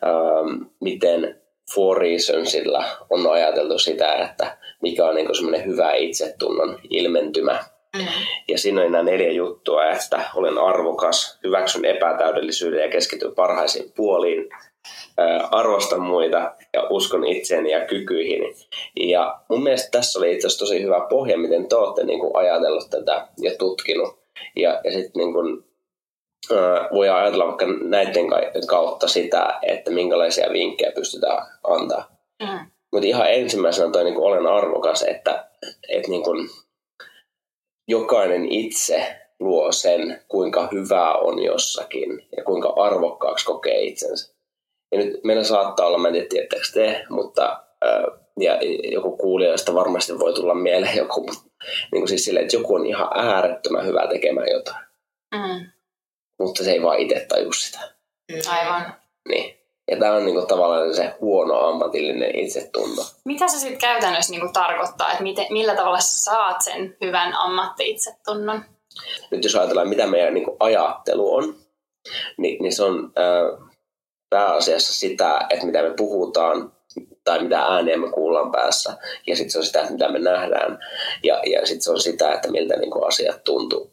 ähm, 0.04 0.62
miten 0.80 1.40
For 1.74 1.98
Reasonsilla 1.98 2.84
on 3.10 3.30
ajateltu 3.32 3.78
sitä, 3.78 4.12
että 4.14 4.58
mikä 4.82 5.06
on 5.06 5.14
niin 5.14 5.36
semmoinen 5.36 5.66
hyvä 5.66 5.94
itsetunnon 5.94 6.78
ilmentymä. 6.90 7.64
Mm. 7.96 8.06
Ja 8.48 8.58
siinä 8.58 8.80
oli 8.80 8.90
nämä 8.90 9.02
neljä 9.04 9.30
juttua, 9.30 9.90
että 9.90 10.20
olen 10.34 10.58
arvokas, 10.58 11.38
hyväksyn 11.44 11.84
epätäydellisyyden 11.84 12.80
ja 12.80 12.90
keskityn 12.90 13.34
parhaisiin 13.34 13.92
puoliin, 13.96 14.48
arvostan 15.50 16.00
muita 16.02 16.54
ja 16.72 16.86
uskon 16.90 17.26
itseeni 17.26 17.70
ja 17.70 17.86
kykyihini. 17.86 18.54
Ja 18.96 19.40
mun 19.48 19.62
mielestä 19.62 19.88
tässä 19.90 20.18
oli 20.18 20.34
itse 20.34 20.46
asiassa 20.46 20.64
tosi 20.64 20.82
hyvä 20.82 21.06
pohja, 21.10 21.38
miten 21.38 21.68
te 21.68 21.76
olette 21.76 22.04
niin 22.04 22.20
kuin 22.20 22.36
ajatellut 22.36 22.90
tätä 22.90 23.28
ja 23.38 23.50
tutkinut. 23.58 24.18
Ja, 24.56 24.80
ja 24.84 24.92
sitten 24.92 25.12
niin 25.14 25.32
kuin, 25.32 25.64
voi 26.92 27.08
ajatella 27.08 27.46
vaikka 27.46 27.66
näiden 27.82 28.28
ka- 28.28 28.66
kautta 28.68 29.08
sitä, 29.08 29.58
että 29.62 29.90
minkälaisia 29.90 30.52
vinkkejä 30.52 30.92
pystytään 30.92 31.46
antaa. 31.64 32.16
Mm. 32.42 32.70
Mutta 32.92 33.06
ihan 33.06 33.32
ensimmäisenä 33.32 33.90
toi 33.90 34.04
niin 34.04 34.14
kuin 34.14 34.26
olen 34.26 34.46
arvokas, 34.46 35.02
että, 35.02 35.46
että 35.88 36.10
niin 36.10 36.22
kuin 36.22 36.48
jokainen 37.88 38.52
itse 38.52 39.16
luo 39.40 39.72
sen, 39.72 40.22
kuinka 40.28 40.68
hyvää 40.72 41.14
on 41.14 41.42
jossakin 41.42 42.28
ja 42.36 42.44
kuinka 42.44 42.72
arvokkaaksi 42.76 43.46
kokee 43.46 43.80
itsensä. 43.80 44.39
Ja 44.92 44.98
nyt 44.98 45.24
meillä 45.24 45.44
saattaa 45.44 45.86
olla, 45.86 45.98
mä 45.98 46.08
en 46.08 46.14
tiedä, 46.14 46.26
tiedättekö 46.28 46.64
te, 46.74 47.04
mutta 47.10 47.62
ja 48.40 48.58
joku 48.92 49.16
kuulijoista 49.16 49.74
varmasti 49.74 50.18
voi 50.18 50.32
tulla 50.32 50.54
mieleen 50.54 50.96
joku, 50.96 51.20
niin 51.92 52.00
kuin 52.00 52.08
siis 52.08 52.24
silleen, 52.24 52.44
että 52.44 52.56
joku 52.56 52.74
on 52.74 52.86
ihan 52.86 53.08
äärettömän 53.14 53.86
hyvä 53.86 54.06
tekemään 54.08 54.48
jotain, 54.52 54.84
Mm. 55.34 55.66
mutta 56.38 56.64
se 56.64 56.72
ei 56.72 56.82
vaan 56.82 56.98
itse 56.98 57.26
taju 57.28 57.52
sitä. 57.52 57.78
Aivan. 58.50 58.94
Niin. 59.28 59.60
Ja 59.90 59.96
tämä 59.98 60.14
on 60.14 60.24
niin 60.24 60.34
kuin 60.34 60.46
tavallaan 60.46 60.94
se 60.94 61.14
huono 61.20 61.58
ammatillinen 61.68 62.38
itsetunto. 62.38 63.02
Mitä 63.24 63.48
se 63.48 63.58
sitten 63.58 63.78
käytännössä 63.80 64.30
niinku 64.30 64.50
tarkoittaa, 64.52 65.10
että 65.10 65.22
miten, 65.22 65.46
millä 65.50 65.74
tavalla 65.76 66.00
sä 66.00 66.24
saat 66.24 66.56
sen 66.60 66.96
hyvän 67.00 67.34
ammatti-itsetunnon? 67.36 68.64
nyt 69.30 69.44
jos 69.44 69.56
ajatellaan, 69.56 69.88
mitä 69.88 70.06
meidän 70.06 70.34
niin 70.34 70.44
kuin 70.44 70.56
ajattelu 70.60 71.34
on, 71.34 71.54
niin, 72.36 72.62
niin 72.62 72.76
se 72.76 72.84
on 72.84 73.12
ää, 73.16 73.69
pääasiassa 74.30 74.94
sitä, 74.94 75.46
että 75.50 75.66
mitä 75.66 75.82
me 75.82 75.94
puhutaan 75.96 76.72
tai 77.24 77.42
mitä 77.42 77.62
ääniä 77.62 77.96
me 77.96 78.10
kuullaan 78.10 78.52
päässä. 78.52 78.92
Ja 79.26 79.36
sitten 79.36 79.50
se 79.50 79.58
on 79.58 79.64
sitä, 79.64 79.80
että 79.80 79.92
mitä 79.92 80.08
me 80.08 80.18
nähdään. 80.18 80.78
Ja, 81.22 81.42
ja 81.46 81.66
sitten 81.66 81.82
se 81.82 81.90
on 81.90 82.00
sitä, 82.00 82.32
että 82.32 82.50
miltä 82.50 82.76
niin 82.76 82.90
kuin 82.90 83.08
asiat 83.08 83.44
tuntuu. 83.44 83.92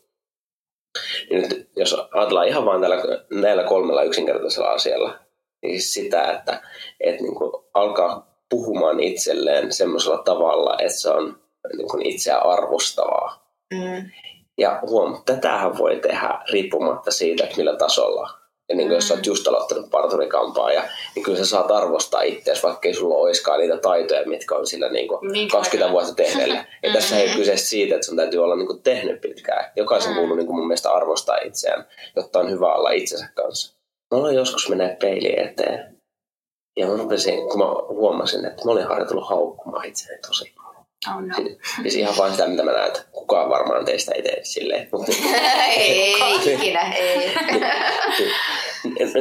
Ja 1.32 1.40
nyt 1.40 1.70
jos 1.76 1.94
ajatellaan 2.12 2.48
ihan 2.48 2.66
vain 2.66 2.82
tällä, 2.82 2.98
näillä 3.32 3.64
kolmella 3.64 4.04
yksinkertaisella 4.04 4.70
asialla, 4.70 5.20
niin 5.62 5.82
siis 5.82 5.94
sitä, 5.94 6.32
että, 6.32 6.62
että 7.00 7.24
niin 7.24 7.36
kuin 7.36 7.64
alkaa 7.74 8.38
puhumaan 8.50 9.00
itselleen 9.00 9.74
semmoisella 9.74 10.18
tavalla, 10.18 10.78
että 10.80 10.98
se 11.00 11.10
on 11.10 11.40
niin 11.78 11.88
kuin 11.88 12.06
itseä 12.06 12.38
arvostavaa. 12.38 13.54
Mm. 13.74 14.12
Ja 14.58 14.80
huom, 14.90 15.24
tätähän 15.26 15.78
voi 15.78 15.96
tehdä 15.96 16.40
riippumatta 16.52 17.12
siitä, 17.12 17.44
että 17.44 17.58
millä 17.58 17.76
tasolla. 17.76 18.47
Ja 18.70 18.76
niin 18.76 18.88
kuin 18.88 18.96
jos 18.96 19.08
sä 19.08 19.14
oot 19.14 19.26
just 19.26 19.48
aloittanut 19.48 19.90
parturikampaa, 19.92 20.72
ja, 20.72 20.84
niin 21.16 21.24
kyllä 21.24 21.38
sä 21.38 21.46
saat 21.46 21.72
arvostaa 21.72 22.22
itseäsi, 22.22 22.64
vaikka 22.64 22.88
ei 22.88 22.94
sulla 22.94 23.16
olisikaan 23.16 23.60
niitä 23.60 23.78
taitoja, 23.78 24.26
mitkä 24.28 24.56
on 24.56 24.68
sillä 24.68 24.90
niin 24.90 25.08
kuin 25.08 25.32
Niin 25.32 25.50
20 25.50 25.72
kyllä. 25.72 25.92
vuotta 25.92 26.16
tehneellä. 26.16 26.66
Ja 26.84 26.94
tässä 26.94 27.18
ei 27.20 27.28
ole 27.28 27.36
kyse 27.36 27.58
siitä, 27.58 27.96
että 27.96 28.08
sun 28.08 28.16
täytyy 28.16 28.44
olla 28.44 28.56
niin 28.56 28.68
kuin 28.68 28.82
tehnyt 28.84 29.22
pitkään. 29.22 29.72
Jokaisen 29.76 30.12
Mm. 30.12 30.18
kuuluu 30.18 30.36
niin 30.36 30.46
kuin 30.48 30.56
mun 30.58 30.68
mielestä 30.68 30.92
arvostaa 30.92 31.38
itseään, 31.38 31.88
jotta 32.16 32.40
on 32.40 32.52
hyvä 32.52 32.76
olla 32.76 32.92
itsensä 32.92 33.28
kanssa. 33.34 33.78
Mulla 34.14 34.32
joskus 34.32 34.70
menee 34.70 34.98
peili 35.02 35.40
eteen. 35.40 35.98
Ja 36.78 36.88
mä 36.88 36.98
rupesin, 36.98 37.50
kun 37.50 37.60
mä 37.60 37.66
huomasin, 37.90 38.46
että 38.46 38.66
mä 38.66 38.72
olin 38.72 38.88
harjoitellut 38.88 39.30
haukkumaan 39.30 39.86
itseäni 39.86 40.22
tosi 40.28 40.54
Oh 41.06 41.22
no. 41.28 41.36
Siis 41.82 41.96
ihan 41.96 42.18
vain 42.18 42.32
sitä, 42.32 42.48
mitä 42.48 42.64
mä 42.64 42.72
näytän. 42.72 43.04
Kukaan 43.12 43.50
varmaan 43.50 43.86
teistä 43.86 44.12
ei 44.16 44.22
tee 44.22 44.40
silleen. 44.44 44.90
Mutta 44.92 45.12
ei, 45.68 46.16
ikinä, 46.54 46.94
ei. 46.96 47.36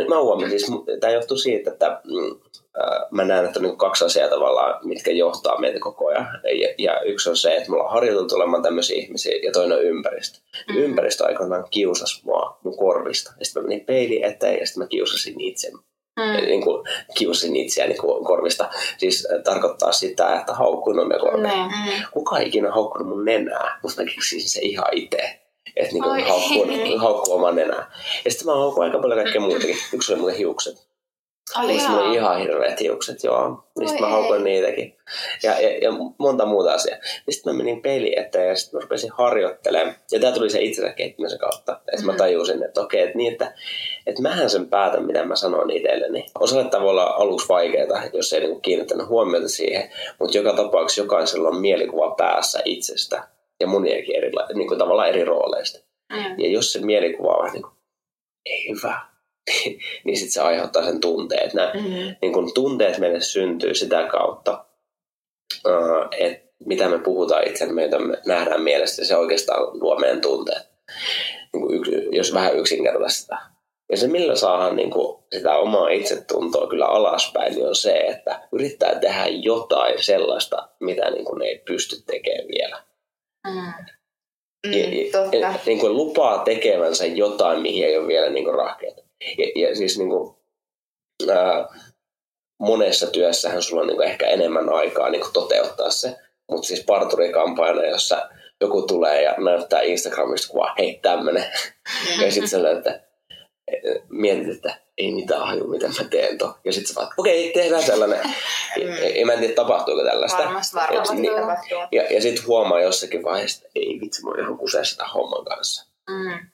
mä 0.08 0.20
huomasin, 0.20 0.60
siis 0.60 0.72
tämä 1.00 1.12
johtuu 1.12 1.36
siitä, 1.36 1.70
että 1.70 2.00
mm, 2.04 2.40
äh, 2.80 3.06
mä 3.10 3.24
näen, 3.24 3.44
että 3.44 3.58
on 3.58 3.62
niin 3.62 3.76
kaksi 3.76 4.04
asiaa 4.04 4.28
tavallaan, 4.28 4.88
mitkä 4.88 5.10
johtaa 5.10 5.60
meitä 5.60 5.78
koko 5.78 6.06
ajan. 6.06 6.40
Ja, 6.60 6.74
ja 6.78 7.00
yksi 7.00 7.30
on 7.30 7.36
se, 7.36 7.56
että 7.56 7.70
me 7.70 7.76
ollaan 7.76 7.92
harjoiteltu 7.92 8.34
olemaan 8.34 8.62
tämmöisiä 8.62 8.96
ihmisiä, 8.96 9.38
ja 9.42 9.52
toinen 9.52 9.78
on 9.78 9.84
ympäristö. 9.84 10.38
Mm. 10.68 10.76
Ympäristö 10.76 11.26
aikoinaan 11.26 11.64
kiusasi 11.70 12.24
mua 12.24 12.58
mun 12.64 12.76
korvista. 12.76 13.32
Ja 13.38 13.44
sitten 13.44 13.62
mä 13.62 13.68
menin 13.68 13.86
peiliin 13.86 14.24
eteen, 14.24 14.58
ja 14.60 14.66
sitten 14.66 14.82
mä 14.82 14.88
kiusasin 14.88 15.40
itse. 15.40 15.70
Mm. 16.16 16.46
Niin 16.46 16.62
kuin, 16.62 16.84
kiusasin 17.18 17.56
itseäni 17.56 17.94
ko- 17.94 18.24
korvista. 18.24 18.70
Siis 18.98 19.28
äh, 19.32 19.42
tarkoittaa 19.42 19.92
sitä, 19.92 20.36
että 20.40 20.54
haukkuin 20.54 20.98
omia 20.98 21.18
korvia. 21.18 21.56
Mm. 21.56 21.70
Kuka 22.12 22.38
ei 22.38 22.46
ikinä 22.48 22.70
haukkunut 22.72 23.08
mun 23.08 23.24
nenää, 23.24 23.78
mutta 23.82 24.02
mä 24.02 24.10
keksin 24.10 24.48
se 24.48 24.60
ihan 24.62 24.88
itse. 24.92 25.40
Että 25.76 25.92
niinku 25.92 26.08
Oi. 26.08 26.22
haukkuu, 26.22 26.66
haukkuu 26.98 27.34
oman 27.34 27.56
nenää. 27.56 27.90
Ja 28.24 28.30
sitten 28.30 28.46
mä 28.46 28.54
haukkuin 28.54 28.84
aika 28.86 28.98
paljon 28.98 29.20
kaikkea 29.20 29.40
muutakin. 29.40 29.76
Yksi 29.92 30.12
oli 30.12 30.20
muuten 30.20 30.38
hiukset. 30.38 30.88
Ai 31.54 31.66
Niin 31.66 31.82
jaa. 31.82 32.00
oli 32.00 32.14
ihan 32.16 32.38
hirveät 32.40 32.80
hiukset, 32.80 33.24
joo. 33.24 33.64
Niin 33.78 33.90
Oi 33.90 34.00
mä 34.00 34.08
haukuin 34.08 34.46
ei. 34.46 34.52
niitäkin. 34.52 34.96
Ja, 35.42 35.60
ja, 35.60 35.78
ja, 35.78 35.90
monta 36.18 36.46
muuta 36.46 36.72
asiaa. 36.72 36.98
Ja 37.26 37.32
sitten 37.32 37.52
mä 37.52 37.56
menin 37.56 37.82
peiliin 37.82 38.18
eteen 38.18 38.48
ja 38.48 38.56
sitten 38.56 38.78
mä 38.78 38.82
rupesin 38.82 39.10
harjoittelemaan. 39.14 39.96
Ja 40.12 40.20
tää 40.20 40.32
tuli 40.32 40.50
se 40.50 40.60
itsensä 40.60 40.92
kehittymisen 40.92 41.38
kautta. 41.38 41.80
Että 41.92 42.06
mä 42.06 42.12
Mhm. 42.12 42.18
tajusin, 42.18 42.62
että 42.64 42.80
okei, 42.80 43.02
että 43.02 43.16
niin, 43.18 43.32
että, 43.32 43.54
että 44.06 44.22
mähän 44.22 44.50
sen 44.50 44.68
päätän, 44.68 45.06
mitä 45.06 45.24
mä 45.24 45.36
sanon 45.36 45.70
itselleni. 45.70 46.26
Osalle 46.40 46.70
tavalla 46.70 47.04
aluksi 47.04 47.48
vaikeaa, 47.48 48.02
jos 48.12 48.32
ei 48.32 48.40
niinku 48.40 48.60
kiinnittänyt 48.60 49.08
huomiota 49.08 49.48
siihen. 49.48 49.90
Mutta 50.20 50.38
joka 50.38 50.52
tapauksessa 50.52 51.02
jokaisella 51.02 51.48
on 51.48 51.60
mielikuva 51.60 52.14
päässä 52.14 52.60
itsestä 52.64 53.28
ja 53.60 53.66
moniakin 53.66 54.16
eri, 54.16 54.30
niin 54.54 54.68
kuin 54.68 54.78
tavallaan 54.78 55.08
eri 55.08 55.24
rooleista. 55.24 55.78
Mm. 56.12 56.38
Ja 56.40 56.48
jos 56.48 56.72
se 56.72 56.80
mielikuva 56.80 57.32
on 57.34 57.50
niin 57.52 57.62
kuin, 57.62 57.74
ei 58.46 58.68
hyvä, 58.68 59.00
niin 60.04 60.16
sitten 60.16 60.32
se 60.32 60.40
aiheuttaa 60.40 60.84
sen 60.84 61.00
tunteen. 61.00 61.50
Nämä 61.54 61.72
Mm. 61.74 62.16
niin 62.22 62.32
kun 62.32 62.54
tunteet 62.54 62.98
meille 62.98 63.20
syntyy 63.20 63.74
sitä 63.74 64.06
kautta, 64.10 64.64
että 66.18 66.46
mitä 66.66 66.88
me 66.88 66.98
puhutaan 66.98 67.48
itsemme, 67.48 67.84
mitä 67.84 67.98
me 67.98 68.18
nähdään 68.26 68.62
mielestä, 68.62 69.04
se 69.04 69.16
oikeastaan 69.16 69.80
luo 69.80 69.96
meidän 69.98 70.20
tunteet. 70.20 70.68
Niin 71.52 71.74
yksi, 71.74 71.92
jos 72.12 72.34
vähän 72.34 72.56
yksinkertaista. 72.58 73.36
Ja 73.90 73.96
se, 73.96 74.08
millä 74.08 74.36
saadaan 74.36 74.76
niin 74.76 74.90
kuin 74.90 75.18
sitä 75.32 75.56
omaa 75.56 75.88
itsetuntoa 75.88 76.66
kyllä 76.68 76.86
alaspäin, 76.86 77.54
niin 77.54 77.68
on 77.68 77.76
se, 77.76 77.92
että 77.96 78.48
yrittää 78.52 78.94
tehdä 79.00 79.26
jotain 79.26 80.02
sellaista, 80.04 80.68
mitä 80.80 81.10
niin 81.10 81.24
kuin 81.24 81.42
ei 81.42 81.58
pysty 81.58 81.96
tekemään 82.06 82.48
vielä. 82.48 82.82
Mm. 83.46 83.52
Mm, 84.66 84.72
Ja- 84.72 85.04
ja- 85.04 85.12
totta. 85.12 85.36
ja- 85.36 85.54
niin 85.66 85.78
kuin 85.80 85.94
lupaa 85.96 86.38
tekevänsä 86.38 87.06
jotain, 87.06 87.60
mihin 87.62 87.86
ei 87.86 87.98
ole 87.98 88.08
vielä 88.08 88.30
niin 88.30 88.44
kuin 88.44 88.56
rahkeita. 88.56 89.02
Ja, 89.38 89.68
ja 89.68 89.76
siis 89.76 89.98
niin 89.98 90.10
kuin, 90.10 90.36
ää, 91.30 91.68
monessa 92.58 93.06
työssähän 93.06 93.62
sulla 93.62 93.82
on 93.82 93.86
niin 93.86 93.96
kuin 93.96 94.08
ehkä 94.08 94.26
enemmän 94.26 94.72
aikaa 94.72 95.10
niin 95.10 95.20
kuin 95.20 95.32
toteuttaa 95.32 95.90
se. 95.90 96.16
Mutta 96.50 96.66
siis 96.66 96.84
parturikampaajana, 96.84 97.86
jossa 97.86 98.28
joku 98.60 98.82
tulee 98.82 99.22
ja 99.22 99.34
näyttää 99.38 99.80
Instagramista 99.80 100.48
kuvaa, 100.48 100.74
hei 100.78 100.98
tämmönen. 101.02 101.44
ja 102.22 102.32
sitten 102.32 102.48
sä 102.48 102.70
että 102.70 103.00
mietit, 104.08 104.48
että 104.48 104.78
ei 104.98 105.12
mitään 105.12 105.46
haju, 105.46 105.66
mitä 105.66 105.86
mä 105.88 106.08
teen 106.10 106.38
to. 106.38 106.58
Ja 106.64 106.72
sitten 106.72 106.94
sä 106.94 107.00
vaan, 107.00 107.12
okei, 107.18 107.52
tehdään 107.52 107.82
sellainen. 107.82 108.20
Ja, 108.76 109.08
ja 109.18 109.26
mä 109.26 109.32
en 109.32 109.38
tiedä, 109.38 109.54
tapahtuuko 109.54 110.04
tällaista. 110.04 110.38
Varmasti 110.38 110.76
Varmasti 110.76 111.16
Niin. 111.16 111.34
tapahtuu. 111.34 111.78
Ja, 111.92 112.02
ja 112.02 112.22
sitten 112.22 112.46
huomaa 112.46 112.80
jossakin 112.80 113.22
vaiheessa, 113.24 113.58
että 113.58 113.70
ei 113.74 113.98
vitsi, 114.00 114.22
mä 114.22 114.30
oon 114.30 114.40
ihan 114.40 114.58
kuseessa 114.58 114.96
tämän 114.96 115.12
homman 115.12 115.44
kanssa. 115.44 115.86
Mm. 116.10 116.50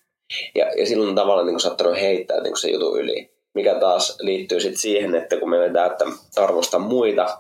Ja, 0.54 0.66
ja 0.78 0.86
silloin 0.86 1.14
tavallaan 1.14 1.46
niin 1.46 1.60
saattanut 1.60 2.00
heittää 2.00 2.40
niin 2.42 2.56
se 2.56 2.70
jutu 2.70 2.96
yli. 2.96 3.32
Mikä 3.54 3.74
taas 3.74 4.16
liittyy 4.20 4.60
sitten 4.60 4.80
siihen, 4.80 5.14
että 5.14 5.36
kun 5.36 5.50
me 5.50 5.58
vedetään, 5.58 5.90
että 5.92 6.04
arvostaa 6.36 6.80
muita 6.80 7.38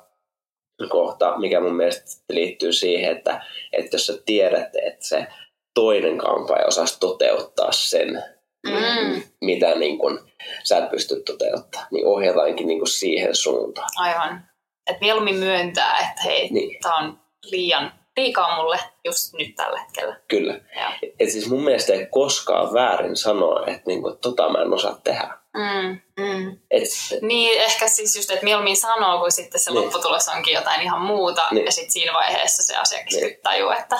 kohta, 0.88 1.38
mikä 1.38 1.60
mun 1.60 1.74
mielestä 1.76 2.24
liittyy 2.28 2.72
siihen, 2.72 3.16
että, 3.16 3.44
että 3.72 3.94
jos 3.94 4.06
sä 4.06 4.12
tiedät, 4.26 4.76
että 4.82 5.06
se 5.06 5.26
toinen 5.74 6.18
kampaaja 6.18 6.66
osaisi 6.66 7.00
toteuttaa 7.00 7.72
sen, 7.72 8.22
Mm. 8.66 9.22
mitä 9.40 9.74
niin 9.74 9.98
kun 9.98 10.28
sä 10.64 10.78
et 10.78 10.90
pysty 10.90 11.22
toteuttaa, 11.22 11.86
niin 11.90 12.06
ohjataankin 12.06 12.66
niin 12.66 12.86
siihen 12.86 13.34
suuntaan. 13.34 13.88
Aivan. 13.96 14.48
Et 14.90 14.96
mieluummin 15.00 15.34
myöntää, 15.36 15.96
että 15.98 16.22
hei, 16.24 16.48
Niin. 16.50 16.80
tää 16.82 16.94
on 16.94 17.18
liian 17.50 17.92
liikaa 18.16 18.56
mulle 18.56 18.78
just 19.04 19.32
nyt 19.34 19.54
tällä 19.56 19.80
hetkellä. 19.80 20.16
Kyllä. 20.28 20.60
Ja. 20.76 20.92
Et 21.20 21.30
siis 21.30 21.48
mun 21.48 21.64
mielestä 21.64 21.92
ei 21.92 22.06
koskaan 22.06 22.72
väärin 22.72 23.16
sanoa, 23.16 23.66
että 23.66 23.82
niin 23.86 24.02
kun, 24.02 24.18
tota 24.18 24.48
mä 24.48 24.62
en 24.62 24.72
osaa 24.72 25.00
tehdä. 25.04 25.30
Mm. 25.56 26.00
Mm. 26.24 26.58
Et, 26.70 26.82
Niin, 27.22 27.60
ehkä 27.60 27.88
siis 27.88 28.16
just, 28.16 28.30
että 28.30 28.44
mieluummin 28.44 28.76
sanoo, 28.76 29.18
kun 29.20 29.32
sitten 29.32 29.60
se 29.60 29.70
Niin. 29.70 29.82
lopputulos 29.84 30.28
onkin 30.28 30.54
jotain 30.54 30.82
ihan 30.82 31.00
muuta. 31.00 31.42
Niin. 31.50 31.64
Ja 31.66 31.72
sitten 31.72 31.92
siinä 31.92 32.12
vaiheessa 32.12 32.62
se 32.62 32.76
asiakas 32.76 33.14
Niin. 33.14 33.24
niin. 33.26 33.38
tajuu, 33.42 33.70
että 33.70 33.96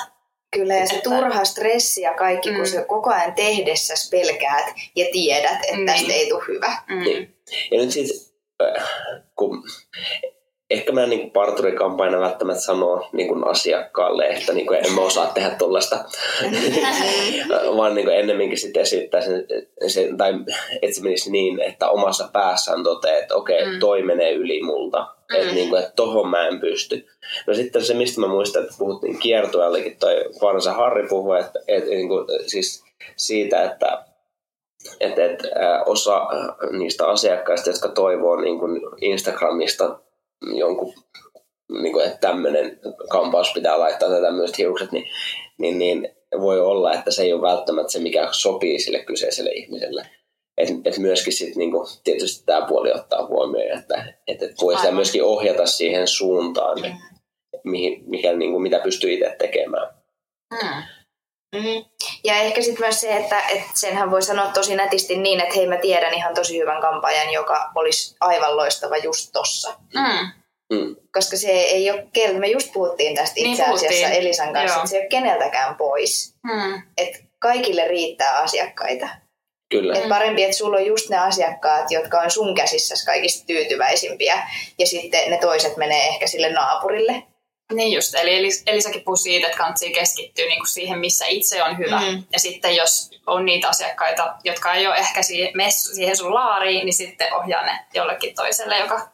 Kyllä, 0.57 0.75
ja 0.75 0.87
se 0.87 0.95
Että- 0.95 1.11
turha 1.11 1.45
stressi 1.45 2.01
ja 2.03 2.15
kaikki, 2.15 2.51
Mm. 2.51 2.57
kun 2.57 2.67
se 2.67 2.85
koko 2.89 3.11
ajan 3.11 3.35
tehdessä 3.35 3.95
pelkäät 4.11 4.67
ja 4.97 5.07
tiedät, 5.13 5.53
että 5.63 5.77
Niin. 5.77 5.87
tästä 5.87 6.13
ei 6.13 6.29
tule 6.29 6.45
hyvä. 6.49 6.83
mm, 6.89 6.99
Niin. 7.03 7.37
Ja 7.71 7.79
nyt 7.79 7.91
siis, 7.91 8.35
äh, 8.63 8.89
kun 9.37 9.63
ehkä 10.73 10.93
mä 10.93 11.07
niin 11.07 11.31
parturikampaina 11.31 12.21
välttämättä 12.21 12.63
sanoa 12.63 13.09
niin 13.13 13.29
kuin 13.29 13.47
asiakkaalle, 13.49 14.25
että 14.25 14.53
niin 14.53 14.67
kuin 14.67 14.87
en 14.87 14.93
mä 14.93 15.01
osaa 15.01 15.27
tehdä 15.27 15.51
tuollaista, 15.51 15.97
vaan 17.77 17.95
niin 17.95 18.05
kuin 18.05 18.17
ennemminkin 18.17 18.59
sitten 18.59 18.83
esittää 18.83 19.21
sen, 19.21 19.47
sen, 19.87 20.17
tai 20.17 20.35
että 20.83 20.97
se 20.97 21.03
menisi 21.03 21.31
niin, 21.31 21.61
että 21.61 21.89
omassa 21.89 22.29
päässään 22.33 22.83
toteaa, 22.83 23.19
että 23.19 23.35
okei, 23.35 23.63
okay, 23.63 23.73
mm. 23.73 23.81
toi 23.81 24.03
menee 24.03 24.33
yli 24.33 24.63
multa, 24.63 24.99
mm. 25.01 25.37
että, 25.41 25.55
niin 25.55 25.69
kuin, 25.69 25.83
että 25.83 25.93
tohon 25.97 26.29
mä 26.29 26.49
en 26.49 26.61
pysty. 26.61 27.07
No 27.47 27.55
sitten 27.55 27.85
se, 27.85 27.95
mistä 27.95 28.21
mä 28.21 28.27
muistan, 28.27 28.63
että 28.63 28.75
puhuttiin 28.79 29.19
kiertueellekin, 29.19 29.97
toi 30.01 30.25
vanha 30.43 30.73
Harri 30.73 31.09
puhui, 31.09 31.41
että, 31.41 31.61
että 31.69 31.91
niin 31.91 32.09
kuin, 32.09 32.27
siis 32.47 32.85
siitä, 33.17 33.63
että 33.63 34.05
että, 35.01 35.25
että 35.25 35.49
osa 35.87 36.27
niistä 36.71 37.07
asiakkaista, 37.07 37.71
jotka 37.71 37.89
toivoo 37.89 38.37
niin 38.37 38.59
kuin 38.59 38.81
Instagramista 39.01 39.99
jonkun, 40.59 40.95
niin 41.83 41.93
kuin, 41.93 42.07
että 42.07 42.19
tämmöinen 42.19 42.81
kampaus 43.09 43.53
pitää 43.55 43.79
laittaa 43.79 44.09
tai 44.09 44.21
tämmöiset 44.23 44.59
hiukset, 44.59 44.93
niin, 44.93 45.07
niin, 45.59 45.79
niin 45.79 46.09
voi 46.41 46.61
olla, 46.61 46.93
että 46.93 47.11
se 47.11 47.23
ei 47.23 47.33
ole 47.33 47.43
välttämättä 47.43 47.93
se, 47.93 47.99
mikä 47.99 48.29
sopii 48.33 48.81
sille 48.81 48.99
kyseiselle 48.99 49.51
ihmiselle. 49.51 50.07
Että 50.57 50.91
et 50.91 50.99
myöskin 50.99 51.33
sit, 51.33 51.57
niinku, 51.57 51.89
tietysti 52.05 52.47
tämä 52.47 52.67
puoli 52.67 52.93
ottaa 52.93 53.27
huomioon, 53.27 53.79
että 53.79 54.15
et, 54.27 54.43
et 54.43 54.53
voi 54.63 54.77
sitä 54.77 54.93
myöskin 54.93 55.25
ohjata 55.25 55.67
siihen 55.67 56.09
suuntaan, 56.09 56.79
mm. 56.81 56.93
mihin, 57.65 58.05
mikä, 58.07 58.33
niinku, 58.33 58.59
mitä 58.59 58.79
pystyy 58.79 59.13
itse 59.13 59.37
tekemään. 59.39 59.95
Mm. 60.53 60.83
Mm. 61.55 61.85
Ja 62.25 62.35
ehkä 62.35 62.63
sitten 62.63 62.85
myös 62.85 63.01
se, 63.01 63.17
että, 63.17 63.41
että 63.41 63.71
senhän 63.75 64.11
voi 64.11 64.23
sanoa 64.23 64.47
tosi 64.47 64.77
nätisti 64.77 65.17
niin, 65.17 65.41
että 65.41 65.55
hei 65.55 65.67
mä 65.67 65.77
tiedän 65.77 66.15
ihan 66.15 66.35
tosi 66.35 66.59
hyvän 66.59 66.81
kampanjan, 66.81 67.33
joka 67.33 67.71
olisi 67.75 68.17
aivan 68.21 68.57
loistava 68.57 68.97
just 68.97 69.31
tossa. 69.33 69.75
Mm. 69.95 70.29
Mm. 70.73 70.97
Koska 71.13 71.37
se 71.37 71.51
ei 71.51 71.91
ole, 71.91 72.39
me 72.39 72.47
just 72.47 72.73
puhuttiin 72.73 73.15
tästä 73.15 73.35
niin 73.35 73.51
itse 73.51 73.63
asiassa 73.63 73.87
puhuttiin. 73.87 74.13
Elisan 74.13 74.53
kanssa, 74.53 74.77
että 74.77 74.91
se 74.91 74.97
ei 74.97 75.03
ole 75.03 75.09
keneltäkään 75.09 75.75
pois. 75.75 76.35
Mm. 76.43 76.83
Että 76.99 77.19
kaikille 77.39 77.89
riittää 77.89 78.39
asiakkaita. 78.39 79.09
Kyllä. 79.71 79.99
Et 79.99 80.09
parempi, 80.09 80.43
että 80.43 80.57
sulla 80.57 80.77
on 80.77 80.87
just 80.87 81.09
ne 81.09 81.19
asiakkaat, 81.19 81.91
jotka 81.91 82.21
on 82.21 82.31
sun 82.31 82.55
käsissä 82.55 82.95
kaikista 83.07 83.47
tyytyväisimpiä, 83.47 84.49
ja 84.79 84.87
sitten 84.87 85.31
ne 85.31 85.39
toiset 85.39 85.77
menee 85.77 86.09
ehkä 86.09 86.27
sille 86.27 86.53
naapurille. 86.53 87.23
Niin 87.73 87.93
just, 87.93 88.15
eli 88.15 88.49
Elisakin 88.67 89.03
puhuu 89.05 89.17
siitä, 89.17 89.47
että 89.47 89.59
kannattaa 89.59 89.89
keskittyä 89.95 90.45
niin 90.45 90.59
kuin 90.59 90.69
siihen, 90.69 90.99
missä 90.99 91.27
itse 91.27 91.63
on 91.63 91.79
hyvä. 91.79 92.01
Mm. 92.01 92.23
Ja 92.33 92.39
sitten 92.39 92.77
jos 92.77 93.11
on 93.27 93.45
niitä 93.45 93.69
asiakkaita, 93.69 94.35
jotka 94.45 94.75
ei 94.75 94.87
ole 94.87 94.97
ehkä 94.97 95.23
siihen, 95.23 95.53
siihen 95.73 96.17
sun 96.17 96.35
laariin, 96.35 96.85
niin 96.85 96.95
sitten 96.95 97.35
ohjaa 97.35 97.67
ne 97.67 97.79
jollekin 97.95 98.35
toiselle, 98.35 98.79
joka 98.79 99.09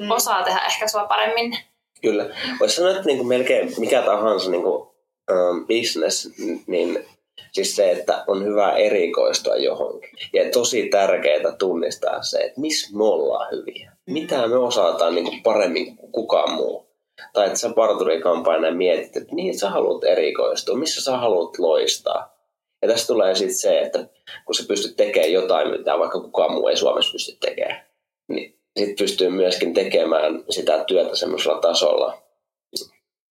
mm. 0.00 0.10
osaa 0.10 0.42
tehdä 0.42 0.60
ehkä 0.66 0.88
sua 0.88 1.04
paremmin. 1.04 1.58
Kyllä. 2.02 2.26
Voisi 2.60 2.76
sanoa, 2.76 2.90
että 2.90 3.04
niin 3.04 3.16
kuin 3.16 3.28
melkein 3.28 3.72
mikä 3.78 4.02
tahansa 4.02 4.50
niin 4.50 4.62
kuin, 4.62 4.88
um, 5.32 5.66
business, 5.66 6.28
niin 6.66 7.06
siis 7.52 7.76
se, 7.76 7.90
että 7.90 8.24
on 8.26 8.44
hyvä 8.44 8.72
erikoistua 8.72 9.56
johonkin. 9.56 10.10
Ja 10.32 10.50
tosi 10.50 10.88
tärkeää 10.88 11.52
tunnistaa 11.58 12.22
se, 12.22 12.38
että 12.38 12.60
missä 12.60 12.96
me 12.96 13.04
ollaan 13.04 13.50
hyviä. 13.52 13.92
Mitä 14.06 14.46
me 14.46 14.56
osataan 14.56 15.14
niin 15.14 15.24
kuin 15.24 15.42
paremmin 15.42 15.96
kuin 15.96 16.12
kukaan 16.12 16.52
muu 16.52 16.93
tai 17.32 17.46
että 17.46 17.58
sä 17.58 17.70
parturikampaina 17.76 18.70
mietit, 18.70 19.16
että 19.16 19.34
mihin 19.34 19.58
sä 19.58 19.70
haluat 19.70 20.04
erikoistua, 20.04 20.76
missä 20.76 21.02
sä 21.02 21.16
haluat 21.16 21.58
loistaa. 21.58 22.34
Ja 22.82 22.88
tässä 22.88 23.06
tulee 23.06 23.34
sitten 23.34 23.56
se, 23.56 23.78
että 23.78 24.06
kun 24.46 24.54
sä 24.54 24.64
pystyt 24.68 24.96
tekemään 24.96 25.32
jotain, 25.32 25.70
mitä 25.70 25.98
vaikka 25.98 26.20
kukaan 26.20 26.52
muu 26.52 26.68
ei 26.68 26.76
Suomessa 26.76 27.12
pysty 27.12 27.36
tekemään, 27.40 27.86
niin 28.28 28.58
sitten 28.78 28.96
pystyy 29.04 29.30
myöskin 29.30 29.74
tekemään 29.74 30.44
sitä 30.50 30.84
työtä 30.84 31.16
semmoisella 31.16 31.60
tasolla, 31.60 32.22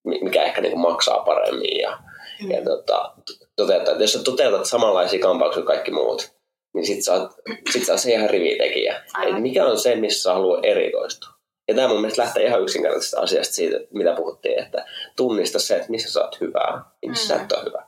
mikä 0.05 0.43
ehkä 0.43 0.61
niinku 0.61 0.77
maksaa 0.77 1.23
paremmin. 1.25 1.77
Ja, 1.77 1.99
mm. 2.43 2.51
ja 2.51 2.63
tota, 2.63 3.13
toteuttaa. 3.55 3.95
Jos 3.95 4.13
sä 4.13 4.23
toteutat 4.23 4.65
samanlaisia 4.65 5.19
kampauksia 5.19 5.63
kuin 5.63 5.67
kaikki 5.67 5.91
muut, 5.91 6.31
niin 6.73 6.85
sit 6.85 7.03
sä 7.03 7.13
oot, 7.13 7.31
sit 7.71 7.85
sä 7.85 7.93
oot 7.93 8.01
se 8.01 8.11
ihan 8.11 8.29
rivitekijä. 8.29 9.03
mikä 9.39 9.65
on 9.65 9.79
se, 9.79 9.95
missä 9.95 10.23
sä 10.23 10.33
haluat 10.33 10.65
erikoistua. 10.65 11.29
Ja 11.67 11.75
tämä 11.75 11.87
mun 11.87 12.01
mielestä 12.01 12.21
lähtee 12.21 12.45
ihan 12.45 12.61
yksinkertaisesta 12.61 13.21
asiasta 13.21 13.53
siitä, 13.53 13.77
mitä 13.93 14.15
puhuttiin, 14.15 14.59
että 14.59 14.85
tunnista 15.15 15.59
se, 15.59 15.75
että 15.75 15.91
missä 15.91 16.11
sä 16.11 16.21
oot 16.21 16.41
hyvää 16.41 16.83
ja 17.01 17.09
missä 17.09 17.33
mm. 17.33 17.39
sä 17.39 17.43
et 17.43 17.51
ole 17.51 17.65
hyvä. 17.65 17.85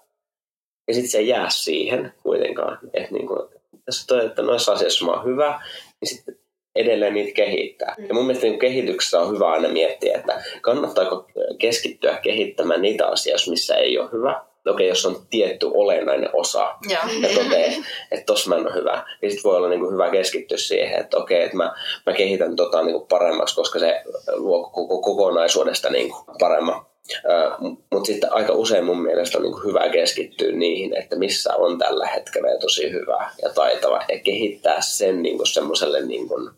Ja 0.88 0.94
sitten 0.94 1.12
se 1.12 1.18
ei 1.18 1.28
jää 1.28 1.50
siihen 1.50 2.14
kuitenkaan. 2.24 2.80
Että 2.94 3.14
niin 3.14 3.28
kuin, 3.28 3.50
jos 3.88 4.06
toi, 4.08 4.26
että 4.26 4.42
noissa 4.42 4.72
asioissa 4.72 5.06
mä 5.06 5.12
oon 5.12 5.26
hyvä, 5.26 5.62
niin 6.02 6.10
sitten 6.16 6.40
edelleen 6.76 7.14
niitä 7.14 7.36
kehittää. 7.36 7.96
Mm. 7.98 8.06
Ja 8.08 8.14
mun 8.14 8.26
mielestä 8.26 8.48
niin 8.48 8.60
kehityksessä 8.60 9.20
on 9.20 9.36
hyvä 9.36 9.52
aina 9.52 9.70
miettiä, 9.70 10.18
että 10.18 10.44
kannattaako 10.62 11.28
keskittyä 11.60 12.18
kehittämään 12.18 12.82
niitä 12.82 13.08
asioita, 13.08 13.50
missä 13.50 13.76
ei 13.76 14.00
ole 14.00 14.12
hyvä, 14.12 14.46
okei, 14.72 14.88
jos 14.88 15.06
on 15.06 15.22
tietty 15.30 15.72
olennainen 15.74 16.30
osa 16.34 16.76
ja, 16.90 17.00
ja 17.22 17.44
toteaa, 17.44 17.72
että 18.12 18.26
tossa 18.26 18.50
mä 18.50 18.56
en 18.56 18.68
ole 18.68 18.76
hyvä, 18.76 19.06
niin 19.22 19.32
sitten 19.32 19.50
voi 19.50 19.58
olla 19.58 19.70
niin 19.70 19.80
kuin 19.80 19.94
hyvä 19.94 20.10
keskittyä 20.10 20.58
siihen, 20.58 21.00
että 21.00 21.18
okei, 21.18 21.44
että 21.44 21.58
mä, 21.58 21.76
mä 22.06 22.14
kehitän 22.14 22.56
tota 22.56 22.84
niin 22.84 22.94
kuin 22.94 23.08
paremmaksi, 23.08 23.56
koska 23.56 23.80
se 23.80 24.04
luo 24.34 24.70
koko 24.70 25.02
kokonaisuudesta 25.02 25.90
niin 25.90 26.10
kuin 26.10 26.38
paremman. 26.40 26.86
Mutta 27.92 28.08
sitten 28.08 28.34
aika 28.34 28.54
usein 28.54 28.86
mun 28.86 29.02
mielestä 29.02 29.38
on 29.38 29.44
niin 29.44 29.54
kuin 29.54 29.66
hyvä 29.66 29.90
keskittyä 29.90 30.52
niihin, 30.52 30.98
että 30.98 31.16
missä 31.16 31.56
on 31.56 31.78
tällä 31.78 32.08
hetkellä 32.08 32.50
jo 32.50 32.58
tosi 32.60 32.92
hyvä 32.92 33.30
ja 33.42 33.50
taitava 33.50 34.02
ja 34.10 34.20
kehittää 34.20 34.82
sen 34.82 35.24
niin 35.24 35.38
kuin 35.38 35.48
semmoiselle 35.48 36.02
niin 36.02 36.28
kuin 36.28 36.50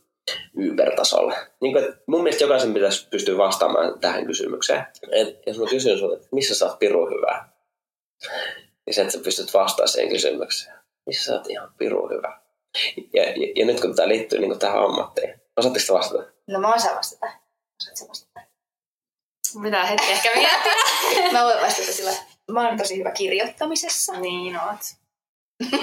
ybertasolle. 0.58 1.36
Niin 1.62 1.74
kuin, 1.74 1.94
mun 2.06 2.24
mielestä 2.24 2.44
jokaisen 2.44 2.74
pitäisi 2.74 3.08
pystyä 3.10 3.38
vastaamaan 3.38 4.00
tähän 4.00 4.26
kysymykseen. 4.26 4.84
Et, 5.12 5.40
jos 5.48 5.60
mä 5.60 5.66
kysyn 5.70 5.98
sinulta, 5.98 6.16
että 6.16 6.28
missä 6.32 6.56
sä 6.56 6.66
oot 6.66 6.80
piru 6.80 7.06
hyvä, 7.06 7.46
niin 8.86 8.94
sen, 8.94 9.06
että 9.06 9.18
sä 9.18 9.24
pystyt 9.24 9.54
vastaamaan 9.54 9.90
siihen 9.90 10.10
kysymykseen. 10.10 10.76
Missä 11.06 11.26
sä 11.26 11.34
oot 11.34 11.50
ihan 11.50 11.74
piru 11.78 12.10
hyvä. 12.10 12.40
Ja, 13.14 13.24
ja, 13.24 13.54
ja 13.56 13.66
nyt 13.66 13.82
kun 13.82 13.96
tämä 13.96 14.08
liittyy 14.08 14.40
niin 14.40 14.60
tähän 14.60 14.84
ammattiin, 14.84 15.42
osaatteko 15.58 15.94
vastata? 15.94 16.24
No 16.48 16.60
mä 16.60 16.74
osaan 16.74 16.98
vastata. 16.98 17.26
Osaatko 17.82 18.08
vastata? 18.08 18.40
Mitä 19.56 19.86
hetki 19.86 20.12
ehkä 20.12 20.30
miettiä? 20.36 20.74
mä 21.40 21.44
voin 21.44 21.62
vastata 21.62 21.92
sillä. 21.92 22.12
Mä 22.52 22.68
oon 22.68 22.78
tosi 22.78 22.98
hyvä 22.98 23.12
kirjoittamisessa. 23.12 24.20
Niin 24.20 24.60
oot. 24.60 24.80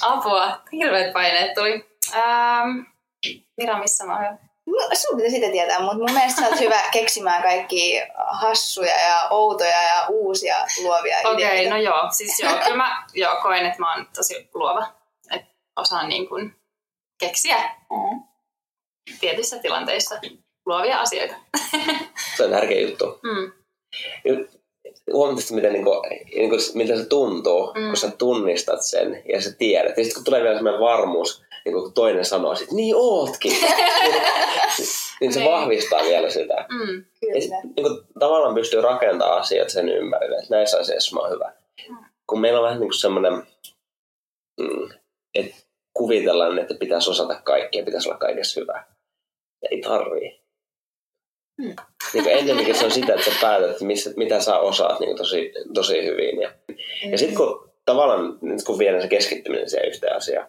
Apua. 0.00 0.62
Hirveät 0.72 1.12
paineet 1.12 1.54
tuli. 1.54 1.98
Ähm, 2.14 2.78
Mira, 3.56 3.78
missä 3.78 4.04
mä 4.04 4.28
oon 4.28 4.38
sun 4.94 5.16
pitää 5.16 5.30
sitä 5.30 5.50
tietää, 5.52 5.80
mutta 5.80 5.96
mun 5.96 6.12
mielestä 6.12 6.40
sä 6.40 6.48
oot 6.48 6.60
hyvä 6.60 6.80
keksimään 6.92 7.42
kaikki 7.42 8.00
hassuja 8.16 8.94
ja 8.94 9.28
outoja 9.30 9.82
ja 9.82 10.06
uusia 10.08 10.56
luovia 10.82 11.18
Okei, 11.24 11.66
okay, 11.66 11.70
no 11.70 11.76
joo. 11.76 12.08
Siis 12.16 12.40
joo, 12.40 12.52
kyllä 12.52 12.76
mä 12.76 13.04
joo, 13.14 13.36
koen, 13.42 13.66
että 13.66 13.78
mä 13.78 13.94
oon 13.94 14.06
tosi 14.16 14.48
luova. 14.54 14.86
Että 15.30 15.46
osaan 15.76 16.08
niin 16.08 16.28
kuin 16.28 16.56
keksiä 17.20 17.56
mm. 17.90 18.22
tietyissä 19.20 19.58
tilanteissa 19.58 20.20
luovia 20.66 21.00
asioita. 21.00 21.34
Se 22.36 22.44
on 22.44 22.50
tärkeä 22.50 22.80
juttu. 22.80 23.20
Mm. 23.22 23.52
Huomattavasti, 25.12 25.54
miten, 25.54 25.72
niin 25.72 25.84
kuin, 25.84 26.10
niin 26.34 26.50
kuin, 26.50 26.60
miten 26.74 26.98
se 26.98 27.04
tuntuu, 27.04 27.74
mm. 27.74 27.86
kun 27.86 27.96
sä 27.96 28.10
tunnistat 28.10 28.82
sen 28.82 29.22
ja 29.32 29.42
sä 29.42 29.52
tiedät. 29.52 29.96
Ja 29.96 30.04
sitten 30.04 30.14
kun 30.14 30.24
tulee 30.24 30.42
vielä 30.42 30.56
sellainen 30.56 30.80
varmuus, 30.80 31.44
niin 31.68 31.82
kun 31.82 31.92
toinen 31.92 32.24
sanoo, 32.24 32.52
että 32.52 32.74
niin 32.74 32.94
ootkin. 32.96 33.52
niin 35.20 35.32
se 35.32 35.40
niin. 35.40 35.50
vahvistaa 35.50 36.02
vielä 36.02 36.30
sitä. 36.30 36.66
Mm, 36.68 37.04
ja 37.34 37.40
sit, 37.40 37.50
niin 37.76 37.86
kun, 37.86 38.06
tavallaan 38.18 38.54
pystyy 38.54 38.80
rakentamaan 38.80 39.40
asiat 39.40 39.70
sen 39.70 39.88
ympärille, 39.88 40.36
että 40.36 40.54
näissä 40.56 40.78
asioissa 40.78 41.16
mä 41.16 41.20
oon 41.20 41.30
hyvä. 41.30 41.52
Mm. 41.88 41.96
Kun 42.26 42.40
meillä 42.40 42.58
on 42.58 42.64
vähän 42.64 42.80
niin 42.80 42.92
semmoinen, 42.92 43.32
mm, 44.60 44.88
että 45.34 45.56
kuvitellaan, 45.94 46.58
että 46.58 46.74
pitäisi 46.74 47.10
osata 47.10 47.40
kaikkea, 47.44 47.84
pitäisi 47.84 48.08
olla 48.08 48.18
kaikessa 48.18 48.60
hyvä. 48.60 48.84
Ja 49.62 49.68
ei 49.70 49.80
tarvii. 49.80 50.40
Mm. 51.58 51.76
Niin 52.14 52.28
ennemminkin 52.28 52.74
se 52.74 52.84
on 52.84 52.90
sitä, 52.90 53.14
että 53.14 53.30
sä 53.30 53.36
päätät, 53.40 53.80
missä, 53.80 54.10
mitä 54.16 54.40
sä 54.40 54.58
osaat 54.58 55.00
niin 55.00 55.16
tosi, 55.16 55.52
tosi 55.74 56.04
hyvin. 56.04 56.40
Ja, 56.40 56.52
mm. 56.68 57.12
ja 57.12 57.18
sitten 57.18 57.36
kun 57.36 57.67
tavallaan 57.88 58.38
nyt 58.42 58.64
kun 58.66 58.78
viedään 58.78 59.02
se 59.02 59.08
keskittyminen 59.08 59.70
siihen 59.70 59.88
yhteen 59.88 60.16
asiaan, 60.16 60.48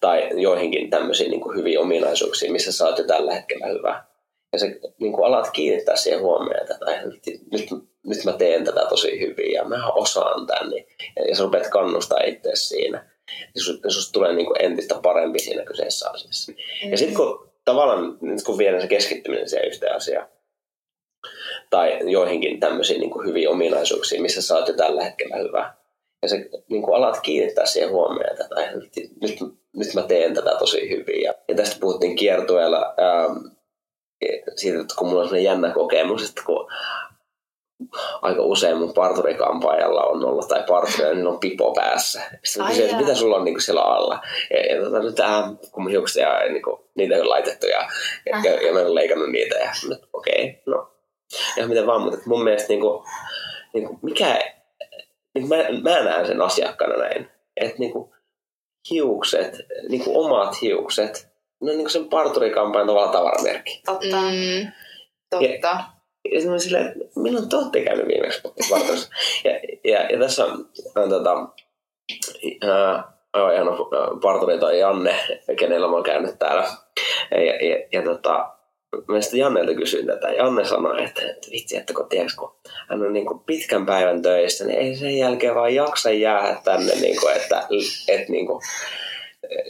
tai 0.00 0.28
joihinkin 0.42 0.90
tämmöisiin 0.90 1.30
niin 1.30 1.56
hyviin 1.56 1.80
ominaisuuksiin, 1.80 2.52
missä 2.52 2.72
sä 2.72 2.86
oot 2.86 2.98
jo 2.98 3.04
tällä 3.04 3.34
hetkellä 3.34 3.66
hyvä. 3.66 4.04
Ja 4.52 4.58
sä 4.58 4.66
niin 5.00 5.12
kuin 5.12 5.24
alat 5.24 5.50
kiinnittää 5.50 5.96
siihen 5.96 6.20
huomioon, 6.20 6.60
että 6.60 6.78
nyt, 7.04 7.22
nyt, 7.52 7.68
nyt 8.06 8.24
mä 8.24 8.32
teen 8.32 8.64
tätä 8.64 8.86
tosi 8.88 9.20
hyvin 9.20 9.52
ja 9.52 9.64
mä 9.64 9.92
osaan 9.92 10.46
tän. 10.46 10.70
Niin, 10.70 10.86
ja 11.28 11.36
sä 11.36 11.42
rupeat 11.42 11.68
kannustaa 11.68 12.20
itse 12.20 12.50
siinä. 12.54 13.10
Ja 13.54 13.62
susta 13.62 13.90
sus 13.90 14.12
tulee 14.12 14.32
niin 14.32 14.46
kuin 14.46 14.62
entistä 14.62 14.94
parempi 15.02 15.38
siinä 15.38 15.64
kyseessä 15.64 16.10
asiassa. 16.10 16.52
Mm-hmm. 16.52 16.90
Ja 16.90 16.98
sitten 16.98 17.16
kun 17.16 17.50
tavallaan 17.64 18.18
nyt 18.20 18.42
kun 18.42 18.58
viedään 18.58 18.82
se 18.82 18.88
keskittyminen 18.88 19.48
siihen 19.48 19.68
yhteen 19.68 19.96
asiaan, 19.96 20.28
tai 21.70 21.98
joihinkin 22.12 22.60
tämmöisiin 22.60 23.00
niin 23.00 23.26
hyviin 23.26 23.48
ominaisuuksiin, 23.48 24.22
missä 24.22 24.42
sä 24.42 24.56
oot 24.56 24.68
jo 24.68 24.74
tällä 24.74 25.04
hetkellä 25.04 25.36
hyvä, 25.36 25.74
ja 26.26 26.30
sä 26.30 26.36
niin 26.68 26.82
kuin 26.82 26.96
alat 26.96 27.20
kiinnittää 27.20 27.66
siihen 27.66 27.90
huomioon, 27.90 28.30
että 28.30 28.48
nyt, 28.74 28.92
nyt, 29.22 29.38
nyt 29.76 29.94
mä 29.94 30.02
teen 30.02 30.34
tätä 30.34 30.50
tosi 30.58 30.90
hyvin. 30.90 31.22
Ja, 31.22 31.34
ja 31.48 31.54
tästä 31.54 31.80
puhuttiin 31.80 32.16
kiertueella. 32.16 32.94
Ähm, 33.00 33.46
siitä, 34.56 34.80
että 34.80 34.94
kun 34.98 35.08
mulla 35.08 35.20
on 35.20 35.28
sellainen 35.28 35.44
jännä 35.44 35.70
kokemus, 35.70 36.28
että 36.28 36.42
kun 36.46 36.68
aika 38.22 38.42
usein 38.42 38.76
mun 38.76 38.94
parturikampaajalla 38.94 40.02
on 40.02 40.24
ollut, 40.24 40.48
tai 40.48 40.64
parturilla, 40.68 41.14
niin 41.14 41.26
on 41.26 41.40
pipo 41.40 41.72
päässä. 41.74 42.22
Sitten 42.44 42.66
kysyin, 42.66 42.84
että 42.84 43.00
mitä 43.00 43.14
sulla 43.14 43.36
on 43.36 43.44
niin 43.44 43.54
kuin 43.54 43.62
siellä 43.62 43.82
alla. 43.82 44.20
Ja, 44.50 44.74
ja 44.74 44.84
tota, 44.84 44.98
nyt 44.98 45.20
äh, 45.20 45.44
kun 45.72 45.82
mun 45.82 45.90
hiukset 45.90 46.22
ja 46.22 46.48
niin 46.48 46.62
kuin, 46.62 46.80
niitä 46.94 47.14
on 47.14 47.28
laitettu 47.28 47.66
ja, 47.66 47.88
ja, 48.26 48.40
ja, 48.44 48.66
ja 48.66 48.72
mä 48.72 48.78
olen 48.78 48.94
leikannut 48.94 49.30
niitä. 49.30 49.54
Ja 49.58 49.70
okei, 50.12 50.44
okay, 50.44 50.74
no. 50.74 50.90
Ja 51.56 51.68
mitä 51.68 51.86
vaan, 51.86 52.00
mutta 52.00 52.18
mun 52.26 52.44
mielestä 52.44 52.68
niin 52.68 52.80
kuin, 52.80 53.04
niin 53.74 53.86
kuin, 53.86 53.98
mikä, 54.02 54.55
niin 55.36 55.48
mä, 55.48 55.90
mä 55.90 56.04
näen 56.04 56.26
sen 56.26 56.42
asiakkaana 56.42 56.96
näin. 56.96 57.30
Että 57.56 57.78
niin 57.78 57.92
kuin, 57.92 58.10
hiukset, 58.90 59.60
niin 59.88 60.04
kuin 60.04 60.16
omat 60.16 60.62
hiukset, 60.62 61.28
ne 61.60 61.70
on 61.70 61.76
niin 61.76 61.84
kuin 61.84 61.90
sen 61.90 62.08
parturikampanjan 62.08 62.86
tavalla 62.86 63.12
tavaramerkki. 63.12 63.82
Totta. 63.86 64.16
Mm, 64.16 64.72
totta. 65.30 65.68
Ja, 65.68 65.84
ja 66.32 66.40
sitten 66.40 66.60
silleen, 66.60 66.86
että 66.86 67.20
milloin 67.20 67.48
te 67.48 67.56
olette 67.56 67.84
käynyt 67.84 68.08
viimeksi 68.08 68.40
vartalossa? 68.70 69.10
ja, 69.44 69.50
ja, 69.84 70.02
ja, 70.10 70.18
tässä 70.18 70.44
on, 70.44 70.68
on 70.96 71.08
tota, 71.08 71.48
ää, 72.68 73.12
aivan 73.32 73.54
ihana 73.54 73.70
parturi 74.22 74.58
toi 74.58 74.78
Janne, 74.78 75.14
kenellä 75.58 75.88
mä 75.88 75.94
oon 75.94 76.02
käynyt 76.02 76.38
täällä. 76.38 76.66
Ja, 77.30 77.66
ja, 77.66 77.86
ja 77.92 78.02
tota, 78.02 78.55
mä 79.08 79.20
sitten 79.20 79.40
Jannelta 79.40 79.74
kysyin 79.74 80.06
tätä. 80.06 80.28
Janne 80.28 80.64
sanoi, 80.64 81.04
että, 81.04 81.22
että 81.30 81.50
vitsi, 81.50 81.76
että 81.76 81.94
kun, 81.94 82.08
tiiäks, 82.08 82.34
kun 82.34 82.54
hän 82.88 83.02
on 83.02 83.12
niin 83.12 83.26
kuin 83.26 83.40
pitkän 83.40 83.86
päivän 83.86 84.22
töissä, 84.22 84.64
niin 84.64 84.78
ei 84.78 84.96
sen 84.96 85.18
jälkeen 85.18 85.54
vaan 85.54 85.74
jaksa 85.74 86.10
jäädä 86.10 86.60
tänne, 86.64 86.94
niin 86.94 87.20
kuin, 87.20 87.36
että, 87.36 87.66
että 88.08 88.32
niin 88.32 88.46
kuin, 88.46 88.60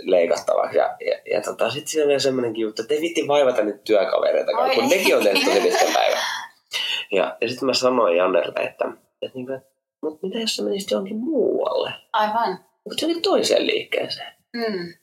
leikattavaksi. 0.03 0.79
Ja, 0.79 0.97
ja, 1.07 1.19
ja 1.31 1.41
tota, 1.43 1.71
sitten 1.71 1.89
siinä 1.89 2.05
on 2.05 2.09
vielä 2.09 2.19
semmoinenkin 2.19 2.63
juttu, 2.63 2.83
että 2.83 2.95
ei 2.95 3.01
vitti 3.01 3.29
vaivata 3.29 3.63
nyt 3.63 3.85
työkavereita, 3.85 4.53
kun 4.75 4.89
nekin 4.89 5.17
on 5.17 5.23
tehty 5.23 5.45
tosi 5.45 5.61
pitkän 5.61 5.95
päivän. 5.95 6.23
Ja, 7.13 7.37
ja 7.41 7.49
sitten 7.49 7.67
mä 7.67 7.75
sanoin 7.75 8.17
Jannerille, 8.17 8.61
että, 8.61 8.85
että, 9.23 9.39
niin 9.39 9.47
kuin, 9.47 9.61
mutta 10.03 10.27
mitä 10.27 10.39
jos 10.39 10.57
sä 10.57 10.63
menisit 10.63 10.91
johonkin 10.91 11.17
muualle? 11.17 11.93
Aivan. 12.13 12.59
Mutta 12.85 13.05
johonkin 13.05 13.23
toiseen 13.23 13.67
liikkeeseen. 13.67 14.33
Mm. 14.53 14.95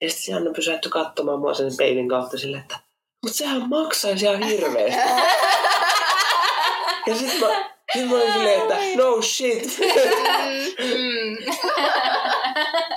Ja 0.00 0.10
sitten 0.10 0.32
Janne 0.32 0.50
pysähtyi 0.50 0.90
katsomaan 0.90 1.38
mua 1.38 1.54
sen 1.54 1.70
peilin 1.78 2.08
kautta 2.08 2.38
silleen, 2.38 2.62
että 2.62 2.78
mutta 3.24 3.36
sehän 3.36 3.68
maksaisi 3.68 4.24
ihan 4.24 4.42
hirveästi. 4.42 5.00
ja 7.06 7.14
sitten 7.14 7.40
mä, 7.40 7.70
sit 7.92 8.08
mä 8.08 8.14
olin 8.14 8.32
silleen, 8.32 8.62
että 8.62 8.76
no 8.96 9.22
shit. 9.22 9.78
mm. 10.78 11.36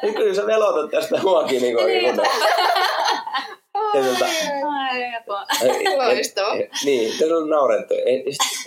ja 0.08 0.14
kyllä 0.14 0.34
sä 0.36 0.48
velotat 0.48 0.92
tästä 0.92 1.20
muakin 1.24 1.62
niin 1.62 1.76
kuin, 1.76 1.88
niin. 1.88 2.06
Ja 2.06 2.14
tota, 4.04 4.26
Loistavaa. 5.98 6.56
Niin, 6.86 7.12
tässä 7.20 7.36
on 7.36 7.50
naurettu. 7.50 7.94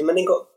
Mä 0.02 0.12
niinku 0.12 0.48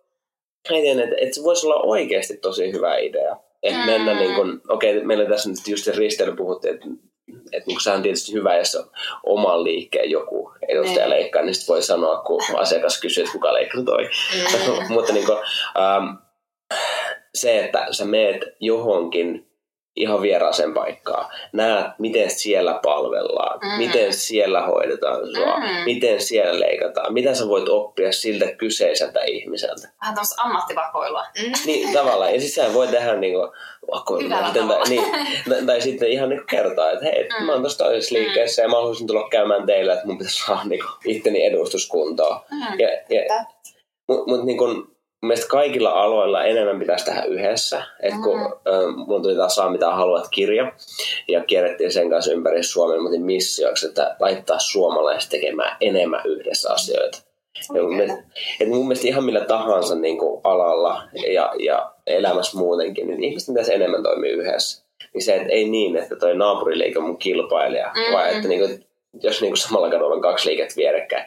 mietin, 0.70 1.00
että, 1.00 1.16
että 1.22 1.36
se 1.36 1.44
voisi 1.44 1.68
olla 1.68 1.82
oikeasti 1.82 2.38
tosi 2.38 2.72
hyvä 2.72 2.98
idea. 2.98 3.38
Että 3.64 3.80
mm. 3.80 3.86
mennä 3.86 4.14
niin 4.14 4.36
kuin, 4.36 4.62
okei, 4.68 4.96
okay, 4.96 5.08
meillä 5.08 5.30
tässä 5.30 5.50
nyt 5.50 5.68
just 5.68 5.86
se 5.86 5.92
risteily 5.92 6.36
puhuttiin, 6.36 6.74
että 6.74 6.88
että 7.28 7.68
niin 7.68 7.82
sehän 7.82 7.98
on 7.98 8.04
tietysti 8.04 8.34
hyvä, 8.34 8.58
jos 8.58 8.76
on 8.76 8.92
oman 9.26 9.64
liikkeen 9.64 10.12
joku 10.12 10.52
edustaja 10.68 11.06
ne. 11.06 11.10
leikkaa, 11.10 11.42
niin 11.42 11.56
sitten 11.56 11.74
voi 11.74 11.84
sanoa, 11.84 12.22
kun 12.22 12.42
asiakas 12.56 13.02
kysyy, 13.02 13.24
että 13.24 13.34
kuka 13.34 13.54
leikkaa 13.54 13.84
toi. 13.84 14.04
Mm. 14.04 14.94
Mutta 14.94 15.14
niin 15.14 15.26
kuin, 15.26 15.38
ähm, 15.78 16.16
se, 17.36 17.66
että 17.66 17.88
sä 17.92 18.06
meet 18.06 18.42
johonkin 18.60 19.53
ihan 19.96 20.22
vieraaseen 20.22 20.74
paikkaan. 20.74 21.26
Näet, 21.54 21.88
miten 22.00 22.32
siellä 22.32 22.80
palvellaan, 22.84 23.60
mm. 23.64 23.78
miten 23.78 24.14
siellä 24.14 24.62
hoidetaan 24.62 25.36
sua, 25.36 25.58
mm. 25.58 25.86
miten 25.86 26.22
siellä 26.22 26.60
leikataan, 26.60 27.14
mitä 27.14 27.34
sä 27.34 27.48
voit 27.48 27.70
oppia 27.70 28.12
siltä 28.12 28.52
kyseiseltä 28.52 29.20
ihmiseltä. 29.24 29.90
Vähän 30.02 30.16
tuossa 30.16 30.42
ammattivakoilua. 30.42 31.26
Mm. 31.44 31.52
Niin, 31.66 31.94
tavallaan. 31.94 32.34
Ja 32.34 32.42
sitten 32.42 32.66
sä 32.66 32.74
voi 32.74 32.88
tehdä 32.88 33.16
niinku 33.16 33.54
vakoilua. 33.92 34.38
Tai, 34.38 34.90
niin, 34.90 35.04
tai 35.66 35.82
sitten 35.82 36.12
ihan 36.12 36.30
niinku 36.30 36.46
kertoa, 36.50 36.92
että 36.92 37.06
hei, 37.06 37.30
mm. 37.40 37.46
mä 37.46 37.52
oon 37.52 37.62
tuossa 37.62 37.84
toisessa 37.84 38.16
mm. 38.16 38.22
liikkeessä 38.22 38.62
ja 38.62 38.68
mä 38.70 38.76
haluaisin 38.76 39.08
tulla 39.08 39.30
käymään 39.30 39.66
teillä, 39.66 39.94
että 39.94 40.08
mun 40.08 40.18
pitäisi 40.18 40.46
saada 40.46 40.64
niinku 40.64 40.88
itteni 41.06 41.46
edustuskuntoon. 41.46 42.40
Mm. 42.52 42.80
Ja, 42.80 42.90
ja, 42.90 43.46
Mutta 44.08 44.24
mut, 44.28 44.46
niin 44.46 44.58
mielestä 45.28 45.48
kaikilla 45.48 45.90
aloilla 45.90 46.44
enemmän 46.44 46.80
pitäisi 46.80 47.06
tehdä 47.06 47.24
yhdessä. 47.24 47.84
Et 48.00 48.14
kun 48.24 48.40
mm. 48.40 49.04
mun 49.08 49.22
tuli 49.22 49.36
taas 49.36 49.56
saa 49.56 49.70
mitä 49.70 49.92
haluat 49.92 50.28
kirja 50.32 50.72
ja 51.28 51.44
kierrettiin 51.44 51.92
sen 51.92 52.10
kanssa 52.10 52.32
ympäri 52.32 52.64
Suomen, 52.64 53.02
mutta 53.02 53.20
missioksi, 53.20 53.86
että 53.86 54.16
laittaa 54.20 54.60
suomalaiset 54.60 55.30
tekemään 55.30 55.78
enemmän 55.82 56.22
yhdessä 56.26 56.74
asioita. 56.74 57.18
Okay. 57.70 57.82
Ja 57.82 57.84
mun, 57.84 57.96
mielestä, 57.96 58.24
et 58.60 58.70
mun 58.70 58.88
mielestä 58.88 59.08
ihan 59.08 59.24
millä 59.24 59.42
tahansa 59.42 59.96
niin 59.96 60.18
kuin 60.18 60.42
alalla 60.44 61.04
ja, 61.34 61.54
ja 61.60 61.92
elämässä 62.08 62.58
muutenkin, 62.58 63.08
niin 63.08 63.24
ihmiset 63.24 63.48
pitäisi 63.48 63.74
enemmän 63.74 64.04
toimia 64.04 64.32
yhdessä. 64.32 64.84
Niin 65.14 65.22
se, 65.22 65.36
että 65.36 65.50
ei 65.54 65.70
niin, 65.70 65.98
että 65.98 66.16
toi 66.16 66.36
naapuriliike 66.36 67.00
on 67.00 67.06
mun 67.06 67.18
kilpailija, 67.18 67.88
mm-hmm. 67.88 68.14
vaan 68.14 68.30
että 68.30 68.48
niin 68.48 68.60
kuin, 68.60 68.86
jos 69.22 69.42
niin 69.42 69.52
kuin 69.52 69.58
samalla 69.58 69.90
kadulla 69.90 70.16
on 70.16 70.22
kaksi 70.22 70.50
liikettä 70.50 70.76
vierekkäin, 70.78 71.26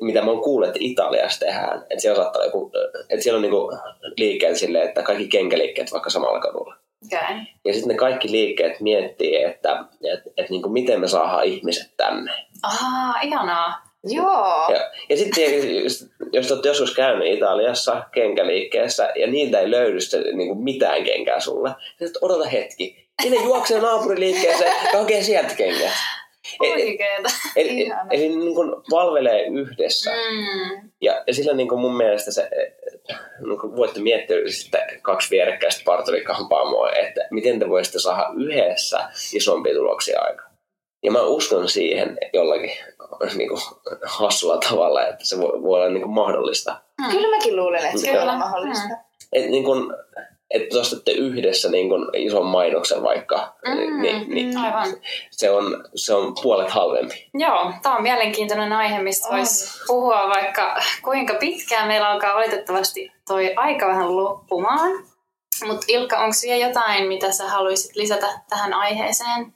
mitä 0.00 0.22
mä 0.22 0.30
oon 0.30 0.42
kuullut, 0.42 0.68
että 0.68 0.78
Italiassa 0.82 1.40
tehdään, 1.40 1.86
että 1.90 2.02
siellä 2.02 2.22
saattaa 2.22 2.44
joku, 2.44 2.72
että 3.10 3.22
siellä 3.22 3.36
on 3.36 3.42
niin 3.42 3.52
kuin 3.52 3.78
liikkeet 4.16 4.56
silleen, 4.56 4.88
että 4.88 5.02
kaikki 5.02 5.28
kenkäliikkeet 5.28 5.92
vaikka 5.92 6.10
samalla 6.10 6.40
kadulla. 6.40 6.76
Okay. 7.06 7.36
Ja 7.64 7.72
sitten 7.72 7.88
ne 7.88 7.94
kaikki 7.94 8.30
liikkeet 8.30 8.80
miettii, 8.80 9.42
että, 9.42 9.84
että, 10.12 10.30
että 10.36 10.50
niin 10.50 10.62
kuin 10.62 10.72
miten 10.72 11.00
me 11.00 11.08
saadaan 11.08 11.44
ihmiset 11.44 11.90
tänne. 11.96 12.32
Ah, 12.62 13.26
ihanaa. 13.26 13.92
Joo. 14.04 14.72
Ja, 14.72 14.90
ja 15.08 15.16
sitten 15.16 15.84
jos, 15.84 16.06
jos 16.32 16.52
olet 16.52 16.64
joskus 16.64 16.94
käynyt 16.94 17.36
Italiassa 17.36 18.02
kenkäliikkeessä 18.14 19.12
ja 19.16 19.26
niiltä 19.26 19.60
ei 19.60 19.70
löydy 19.70 20.00
se, 20.00 20.18
niin 20.18 20.48
kuin 20.48 20.64
mitään 20.64 21.04
kenkää 21.04 21.40
sulle, 21.40 21.70
niin 22.00 22.10
odota 22.20 22.48
hetki. 22.48 23.08
Sinne 23.22 23.44
juoksee 23.44 23.80
naapuriliikkeeseen 23.80 24.72
ja 24.92 24.98
hakee 24.98 25.22
sieltä 25.22 25.54
kengät. 25.54 25.92
Oikeeta. 26.60 27.28
Eli, 27.56 27.70
eli, 27.70 27.90
eli 28.10 28.28
niin 28.28 28.54
kuin 28.54 28.74
palvelee 28.90 29.46
yhdessä. 29.46 30.10
Mm. 30.10 30.90
Ja, 31.00 31.24
ja 31.26 31.34
sillä 31.34 31.52
niin 31.52 31.68
kuin 31.68 31.80
mun 31.80 31.96
mielestä 31.96 32.32
se, 32.32 32.50
niin 33.46 33.58
kuin 33.58 33.76
voitte 33.76 34.00
miettiä 34.00 34.36
sitten 34.46 35.00
kaksi 35.02 35.30
vierekkäistä 35.30 35.82
parturikampaamoa, 35.84 36.90
että 36.90 37.20
miten 37.30 37.58
te 37.58 37.68
voisitte 37.68 37.98
saada 37.98 38.32
yhdessä 38.36 39.08
isompia 39.34 39.74
tuloksia 39.74 40.20
aikaan. 40.20 40.52
Ja 41.02 41.10
mä 41.10 41.22
uskon 41.22 41.68
siihen 41.68 42.18
jollakin 42.32 42.70
niin 43.36 43.48
kuin, 43.48 43.60
hassulla 44.02 44.58
tavalla, 44.58 45.06
että 45.06 45.24
se 45.24 45.38
voi, 45.38 45.62
voi 45.62 45.80
olla 45.80 45.88
niin 45.88 46.02
kuin 46.02 46.14
mahdollista. 46.14 46.80
Mm. 47.00 47.10
Kyllä 47.10 47.36
mäkin 47.36 47.56
luulen, 47.56 47.84
että 47.84 47.98
se 47.98 48.20
on 48.20 48.38
mahdollista. 48.38 48.88
Mm. 48.88 48.94
Et, 49.32 49.50
niin 49.50 49.64
kuin, 49.64 49.94
että 50.52 50.80
ostatte 50.80 51.12
yhdessä 51.12 51.70
niin 51.70 51.88
kun 51.88 52.10
ison 52.16 52.46
mainoksen 52.46 53.02
vaikka, 53.02 53.54
mm, 53.66 54.02
niin, 54.02 54.30
niin 54.30 54.58
aivan. 54.58 54.88
Se, 55.30 55.50
on, 55.50 55.84
se 55.94 56.14
on 56.14 56.34
puolet 56.42 56.70
halvempi. 56.70 57.30
Joo, 57.34 57.72
tämä 57.82 57.96
on 57.96 58.02
mielenkiintoinen 58.02 58.72
aihe, 58.72 59.02
mistä 59.02 59.28
voisi 59.30 59.84
puhua 59.86 60.28
vaikka 60.28 60.76
kuinka 61.02 61.34
pitkään. 61.34 61.88
Meillä 61.88 62.08
alkaa 62.08 62.34
valitettavasti 62.34 63.12
toi 63.28 63.54
aika 63.56 63.86
vähän 63.86 64.16
loppumaan. 64.16 64.92
Mutta 65.66 65.86
Ilkka, 65.88 66.18
onko 66.18 66.36
vielä 66.42 66.66
jotain, 66.66 67.08
mitä 67.08 67.32
sä 67.32 67.48
haluaisit 67.48 67.96
lisätä 67.96 68.26
tähän 68.48 68.74
aiheeseen? 68.74 69.54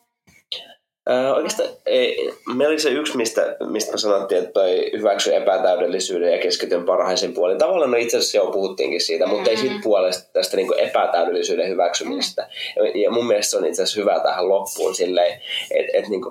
Äh, 1.10 1.32
oikeastaan 1.32 1.68
ei, 1.86 2.32
meillä 2.54 2.72
oli 2.72 2.80
se 2.80 2.90
yksi, 2.90 3.16
mistä, 3.16 3.56
mistä 3.70 3.92
me 3.92 3.98
sanottiin, 3.98 4.40
että 4.40 4.52
toi 4.52 4.90
hyväksy 4.92 5.34
epätäydellisyyden 5.34 6.32
ja 6.32 6.38
keskityn 6.38 6.84
parhaisiin 6.84 7.34
puoliin. 7.34 7.58
Tavallaan 7.58 7.90
no 7.90 7.96
itse 7.96 8.16
asiassa 8.16 8.36
jo 8.36 8.46
puhuttiinkin 8.46 9.00
siitä, 9.00 9.24
mm-hmm. 9.24 9.36
mutta 9.36 9.50
ei 9.50 9.56
siitä 9.56 9.74
puolesta 9.82 10.32
tästä 10.32 10.56
niin 10.56 10.78
epätäydellisyyden 10.78 11.68
hyväksymistä. 11.68 12.42
Mm-hmm. 12.42 13.00
Ja 13.00 13.10
mun 13.10 13.26
mielestä 13.26 13.50
se 13.50 13.56
on 13.56 13.66
itse 13.66 13.82
asiassa 13.82 14.00
hyvä 14.00 14.20
tähän 14.20 14.48
loppuun 14.48 14.94
silleen, 14.94 15.40
että 15.70 15.98
et 15.98 16.08
niin 16.08 16.22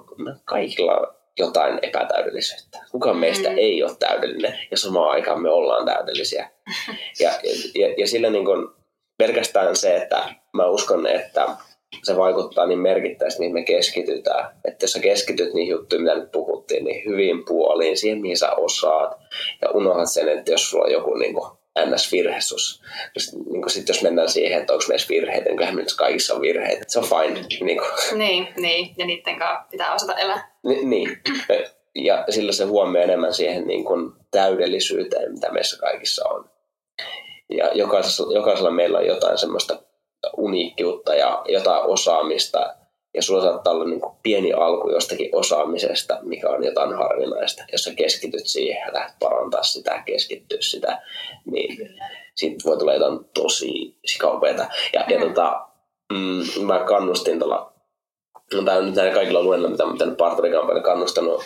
kaikilla 0.46 0.96
on 0.96 1.08
jotain 1.40 1.80
epätäydellisyyttä. 1.82 2.80
Kukaan 2.92 3.18
meistä 3.18 3.50
mm-hmm. 3.50 3.64
ei 3.64 3.84
ole 3.84 3.92
täydellinen 4.00 4.60
ja 4.72 4.78
samaan 4.78 5.12
aikaan 5.12 5.42
me 5.42 5.50
ollaan 5.50 5.86
täydellisiä. 5.86 6.50
Ja, 7.20 7.32
ja, 7.76 7.94
ja 7.98 8.08
sillä 8.08 8.30
niin 8.30 8.46
kuin 8.46 8.68
pelkästään 9.18 9.76
se, 9.76 9.96
että 9.96 10.24
mä 10.54 10.66
uskon, 10.68 11.08
että 11.08 11.48
se 12.04 12.18
vaikuttaa 12.18 12.66
niin 12.66 12.80
merkittävästi, 12.80 13.40
mihin 13.40 13.54
me 13.54 13.64
keskitytään. 13.64 14.56
Että 14.66 14.84
jos 14.84 14.92
sä 14.92 15.00
keskityt 15.00 15.54
niihin 15.54 15.72
juttuihin, 15.72 16.04
mitä 16.04 16.16
nyt 16.16 16.32
puhuttiin, 16.32 16.86
niin 16.86 17.06
hyvin 17.06 17.46
puoliin, 17.46 17.98
siihen 17.98 18.22
mihin 18.22 18.38
sä 18.38 18.52
osaat. 18.52 19.18
Ja 19.62 19.70
unohdat 19.70 20.12
sen, 20.12 20.30
että 20.30 20.52
jos 20.52 20.70
sulla 20.70 20.86
on 20.86 20.92
joku 20.92 21.14
niin 21.14 21.34
kuin 21.34 21.50
NS-virhesus. 21.80 22.82
Niin 23.52 23.70
sitten 23.70 23.94
jos 23.94 24.04
mennään 24.04 24.30
siihen, 24.30 24.60
että 24.60 24.74
onko 24.74 24.86
meissä 24.88 25.10
virheitä, 25.10 25.46
niin 25.46 25.58
kyllähän 25.58 25.86
kaikissa 25.98 26.34
on 26.34 26.42
virheitä. 26.42 26.84
Se 26.88 27.00
on 27.00 27.06
fine. 27.06 27.46
Niin, 27.62 27.78
kuin. 27.78 28.20
niin, 28.20 28.48
niin. 28.58 28.96
ja 28.98 29.06
niiden 29.06 29.40
kanssa 29.40 29.66
pitää 29.72 29.94
osata 29.94 30.14
elää. 30.14 30.58
Ni, 30.64 30.86
niin. 30.86 31.22
Ja 31.96 32.26
sillä 32.30 32.52
se 32.52 32.64
huomioon 32.64 33.04
enemmän 33.04 33.34
siihen 33.34 33.68
niin 33.68 33.86
kuin 33.86 34.12
täydellisyyteen, 34.32 35.32
mitä 35.32 35.52
meissä 35.52 35.78
kaikissa 35.80 36.30
on. 36.30 36.50
Ja 37.50 37.74
jokaisella, 37.74 38.34
jokaisella 38.34 38.72
meillä 38.72 38.98
on 38.98 39.08
jotain 39.08 39.38
semmoista 39.38 39.84
uniikkiutta 40.38 41.16
ja 41.16 41.42
jotain 41.48 41.84
osaamista, 41.84 42.76
ja 43.14 43.22
sulla 43.22 43.42
saattaa 43.42 43.74
olla 43.74 43.86
niin 43.86 44.02
kuin 44.02 44.16
pieni 44.24 44.54
alku 44.54 44.90
jostakin 44.90 45.36
osaamisesta, 45.36 46.20
mikä 46.22 46.50
on 46.50 46.64
jotain 46.64 46.94
harvinaista. 46.94 47.64
Jos 47.72 47.84
sä 47.84 47.94
keskityt 47.94 48.48
siihen 48.48 48.82
ja 48.88 48.94
lähdet 48.94 49.20
parantaa 49.20 49.64
sitä, 49.64 50.04
keskittyä 50.06 50.58
sitä, 50.62 51.02
niin 51.46 52.00
siitä 52.36 52.64
voi 52.66 52.78
tulla 52.78 52.94
jotain 52.94 53.20
tosi 53.34 53.98
sikaupeita. 54.06 54.66
Ja, 54.94 55.06
ja 55.10 55.20
tota, 55.20 55.68
mm, 56.14 56.66
mä 56.66 56.80
kannustin 56.80 57.40
tuolla, 57.40 57.74
no 58.54 58.62
tämä 58.62 58.78
on 58.78 58.86
nyt 58.86 58.96
näillä 58.96 59.14
kaikilla 59.14 59.44
luennoilla, 59.44 59.72
mitä, 59.72 59.86
mitä 59.86 60.06
nyt 60.06 60.18
parturikampanjan 60.18 60.84
kannustanut, 60.84 61.44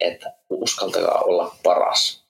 että 0.00 0.32
uskaltakaa 0.50 1.20
olla 1.20 1.54
paras. 1.62 2.21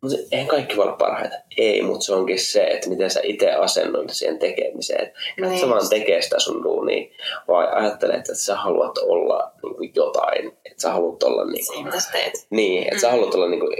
Mutta 0.00 0.18
eihän 0.32 0.48
kaikki 0.48 0.76
voi 0.76 0.84
olla 0.84 0.96
parhaita. 0.96 1.36
Ei, 1.56 1.82
mutta 1.82 2.04
se 2.04 2.14
onkin 2.14 2.40
se, 2.40 2.64
että 2.64 2.88
miten 2.88 3.10
sä 3.10 3.20
itse 3.22 3.52
asennoit 3.52 4.10
siihen 4.10 4.38
tekemiseen. 4.38 5.06
Että 5.06 5.46
niin. 5.48 5.60
sä 5.60 5.68
vaan 5.68 5.88
tekee 5.88 6.22
sitä 6.22 6.38
sun 6.38 6.62
duunia, 6.62 7.10
vai 7.48 7.68
ajattelet, 7.72 8.16
että 8.16 8.34
sä 8.34 8.56
haluat 8.56 8.98
olla 8.98 9.52
niin 9.62 9.76
kuin 9.76 9.92
jotain. 9.94 10.46
Että 10.48 10.82
sä 10.82 10.90
haluat 10.90 11.22
olla 11.22 11.44
niin 11.44 11.66
kuin, 11.66 12.02
teet. 12.12 12.46
Niin, 12.50 12.82
että 12.82 12.94
mm. 12.94 13.00
sä 13.00 13.10
haluat 13.10 13.34
olla 13.34 13.48
niin 13.48 13.60
kuin 13.60 13.76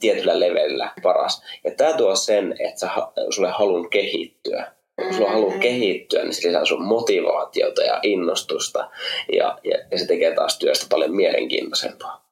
tietyllä 0.00 0.40
levelillä 0.40 0.90
paras. 1.02 1.42
Ja 1.64 1.70
tämä 1.70 1.92
tuo 1.92 2.16
sen, 2.16 2.56
että 2.58 2.80
sä, 2.80 2.88
sulle 3.30 3.48
halun 3.48 3.90
kehittyä. 3.90 4.72
Kun 5.02 5.14
sulla 5.14 5.30
haluaa 5.30 5.54
mm. 5.54 5.60
kehittyä, 5.60 6.24
niin 6.24 6.34
se 6.34 6.48
lisää 6.48 6.64
sun 6.64 6.84
motivaatiota 6.84 7.82
ja 7.82 8.00
innostusta. 8.02 8.90
Ja, 9.32 9.58
ja, 9.64 9.78
ja 9.90 9.98
se 9.98 10.06
tekee 10.06 10.34
taas 10.34 10.58
työstä 10.58 10.86
paljon 10.90 11.16
mielenkiintoisempaa. 11.16 12.23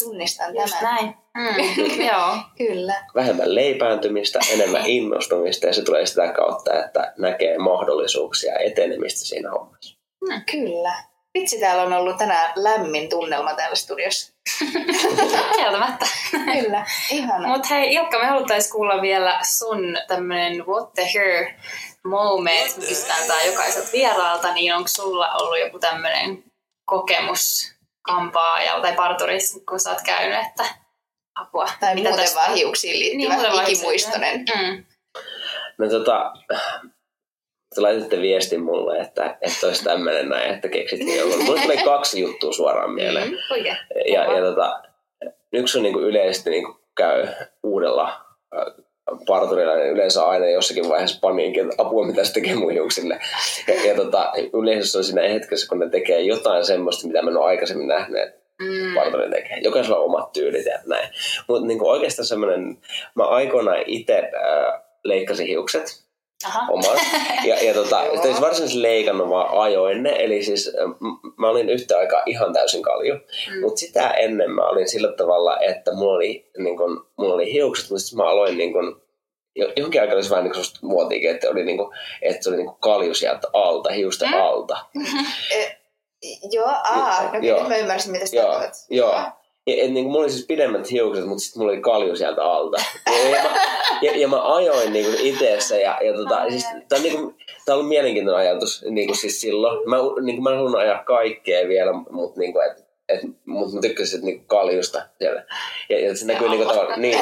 Tunnistan 0.00 0.54
Just 0.54 0.78
tämän. 0.78 0.94
näin. 0.94 1.14
Mm. 1.36 2.04
Joo. 2.12 2.36
Kyllä. 2.58 2.94
Vähemmän 3.14 3.54
leipääntymistä, 3.54 4.38
enemmän 4.52 4.86
innostumista 4.96 5.66
ja 5.66 5.72
se 5.72 5.84
tulee 5.84 6.06
sitä 6.06 6.32
kautta, 6.32 6.84
että 6.84 7.12
näkee 7.18 7.58
mahdollisuuksia 7.58 8.52
ja 8.52 8.58
etenemistä 8.58 9.20
siinä 9.20 9.50
hommassa. 9.50 9.96
Kyllä. 10.50 10.94
Vitsi, 11.38 11.60
täällä 11.60 11.82
on 11.82 11.92
ollut 11.92 12.16
tänään 12.16 12.52
lämmin 12.56 13.08
tunnelma 13.08 13.54
täällä 13.54 13.76
studiossa. 13.76 14.32
Kieltämättä. 15.56 16.06
Kyllä, 16.30 16.86
ihana. 17.10 17.48
Mutta 17.48 17.68
hei 17.68 17.94
Ilkka, 17.94 18.18
me 18.18 18.26
haluttaisiin 18.26 18.72
kuulla 18.72 19.02
vielä 19.02 19.40
sun 19.42 19.96
tämmönen 20.08 20.66
what 20.66 20.92
the 20.92 21.08
hair 21.14 21.46
moment, 22.04 22.76
me 22.76 22.86
kysytään 22.86 23.26
tää 23.26 23.44
jokaiselta 23.44 23.92
vieraalta, 23.92 24.54
niin 24.54 24.74
onko 24.74 24.88
sulla 24.88 25.32
ollut 25.32 25.58
joku 25.58 25.78
tämmönen 25.78 26.44
kokemus 26.84 27.71
kampaajalta 28.02 28.82
tai 28.82 28.92
parturissa, 28.96 29.60
kun 29.68 29.80
sä 29.80 29.90
oot 29.90 30.02
käynyt, 30.06 30.38
että 30.48 30.64
apua. 31.34 31.66
tai 31.80 31.94
mitä 31.94 32.08
muuten 32.08 32.24
tästä- 32.24 32.40
vaan 32.40 32.54
hiuksiin 32.54 33.18
Niin, 33.18 33.30
liittyvä 33.30 33.52
vaan 33.52 33.70
ikimuistoinen. 33.70 34.44
Mm. 34.56 34.84
No 35.78 35.88
tota, 35.88 36.32
te 37.74 37.80
laitatte 37.80 38.20
viestin 38.20 38.62
mulle, 38.62 38.98
että, 38.98 39.38
että 39.40 39.66
olisi 39.66 39.84
tämmöinen 39.84 40.28
näin, 40.28 40.54
että 40.54 40.68
keksittiin 40.68 41.18
joku. 41.18 41.42
Mulle 41.42 41.60
tuli 41.60 41.76
kaksi 41.94 42.20
juttua 42.20 42.52
suoraan 42.52 42.90
mieleen. 42.90 43.28
Mm. 43.30 43.36
Oikein. 43.50 43.76
Ja, 44.06 44.36
ja 44.36 44.42
tota, 44.42 44.82
yksi 45.52 45.78
on 45.78 45.82
niin 45.82 45.92
kuin 45.94 46.04
yleisesti 46.04 46.50
niin 46.50 46.64
kuin 46.64 46.78
käy 46.96 47.26
uudella 47.62 48.20
parturilla, 49.26 49.74
niin 49.74 49.90
yleensä 49.90 50.24
aina 50.26 50.46
jossakin 50.48 50.88
vaiheessa 50.88 51.18
paniikin, 51.20 51.62
että 51.70 51.82
apua 51.82 52.06
mitä 52.06 52.24
se 52.24 52.32
tekee 52.32 52.54
mun 52.54 52.72
hiuksille. 52.72 53.18
Ja, 53.68 53.74
ja 53.88 53.94
tota, 53.96 54.32
yleensä 54.62 54.92
se 54.92 54.98
on 54.98 55.04
siinä 55.04 55.28
hetkessä, 55.28 55.68
kun 55.68 55.78
ne 55.78 55.88
tekee 55.90 56.20
jotain 56.20 56.64
semmoista, 56.64 57.06
mitä 57.06 57.22
mä 57.22 57.30
en 57.30 57.36
ole 57.36 57.46
aikaisemmin 57.46 57.88
nähnyt, 57.88 58.22
että 58.22 58.42
Mm. 58.62 58.94
parturi 58.94 59.30
tekee. 59.30 59.58
Jokaisella 59.62 59.98
on 59.98 60.04
omat 60.04 60.32
tyylit 60.32 60.66
ja 60.66 60.78
näin. 60.86 61.08
Mutta 61.48 61.66
niin 61.66 61.82
oikeastaan 61.82 62.26
semmoinen, 62.26 62.78
mä 63.14 63.24
aikoinaan 63.24 63.82
itse 63.86 64.18
äh, 64.18 64.80
leikkasin 65.04 65.46
hiukset 65.46 66.02
Aha. 66.46 66.72
omat. 66.72 66.98
Ja, 67.44 67.64
ja 67.64 67.74
tota, 67.74 68.02
ei 68.02 68.10
varsinaisesti 68.40 68.82
leikannut, 68.82 69.28
vaan 69.28 69.58
ajoin 69.62 70.02
ne. 70.02 70.10
Eli 70.18 70.42
siis 70.42 70.72
äh, 70.80 70.88
m- 70.88 71.40
mä 71.40 71.48
olin 71.48 71.68
yhtä 71.68 71.98
aikaa 71.98 72.22
ihan 72.26 72.52
täysin 72.52 72.82
kalju. 72.82 73.14
Mm. 73.14 73.60
Mutta 73.60 73.78
sitä 73.78 74.10
ennen 74.10 74.50
mä 74.50 74.68
olin 74.68 74.88
sillä 74.88 75.12
tavalla, 75.12 75.60
että 75.60 75.92
mulla 75.92 76.12
oli, 76.14 76.50
niin 76.58 76.76
kun, 76.76 77.06
mulla 77.16 77.34
oli 77.34 77.52
hiukset, 77.52 77.90
mutta 77.90 78.00
sitten 78.02 78.16
mä 78.24 78.30
aloin 78.30 78.58
niin 78.58 78.72
kun, 78.72 79.01
jo- 79.56 79.72
johonkin 79.76 80.00
aikaan 80.00 80.16
oli 80.16 80.24
se 80.24 80.30
vähän 80.30 80.44
niin 80.44 80.52
kuin 80.54 80.64
muotiikin, 80.82 81.30
että, 81.30 81.50
oli 81.50 81.64
niin 81.64 81.76
kuin, 81.76 81.88
että 82.22 82.42
se 82.44 82.48
oli 82.50 82.56
niin 82.56 82.66
kuin 82.66 82.76
kalju 82.80 83.14
sieltä 83.14 83.48
alta, 83.52 83.92
hiusten 83.92 84.28
Mm. 84.28 84.40
alta. 84.40 84.76
Joo, 86.52 86.66
aa, 86.66 87.22
no 87.32 87.38
Joo. 87.42 87.58
nyt 87.58 87.68
mä 87.68 87.76
ymmärsin, 87.76 88.12
mitä 88.12 88.26
sä 88.26 88.36
Joo, 88.36 88.46
tarkoitat. 88.46 88.74
joo. 88.90 89.12
Ja, 89.66 89.74
et, 89.76 89.90
niin 89.90 90.04
kuin, 90.04 90.12
mulla 90.12 90.20
oli 90.24 90.30
siis 90.32 90.46
pidemmät 90.46 90.90
hiukset, 90.90 91.26
mutta 91.26 91.42
sitten 91.44 91.60
mulla 91.60 91.72
oli 91.72 91.80
kalju 91.80 92.16
sieltä 92.16 92.42
alta. 92.44 92.76
Ja, 93.06 93.28
ja, 93.28 93.42
mä, 93.42 93.50
ja, 94.02 94.16
ja 94.16 94.28
mä 94.28 94.54
ajoin 94.54 94.92
niin 94.92 95.04
kuin 95.06 95.20
itse 95.20 95.80
ja, 95.82 95.98
ja 96.02 96.14
tota, 96.16 96.50
siis, 96.50 96.64
tää 96.88 96.96
on, 96.96 97.02
niin 97.02 97.16
kuin, 97.16 97.34
tää 97.64 97.74
on 97.74 97.78
ollut 97.78 97.88
mielenkiintoinen 97.88 98.40
ajatus 98.48 98.84
niin 98.90 99.06
kuin 99.08 99.16
siis 99.18 99.40
silloin. 99.40 99.88
Mä, 99.90 99.96
niin 99.96 100.36
kuin, 100.36 100.42
mä 100.42 100.50
en 100.50 100.56
halunnut 100.56 100.80
ajaa 100.80 101.04
kaikkea 101.04 101.68
vielä, 101.68 101.92
mutta 102.10 102.40
niin 102.40 102.52
kuin, 102.52 102.70
et, 102.70 102.81
et, 103.08 103.20
mut 103.46 103.72
mä 103.72 103.80
tykkäsin 103.80 104.24
niinku 104.24 104.44
kaljusta 104.46 105.02
siellä. 105.18 105.44
Ja, 105.88 106.00
ja 106.00 106.16
se 106.16 106.26
näkyy 106.26 106.48
niinku 106.48 106.66
tavallaan, 106.66 107.02
niin. 107.02 107.18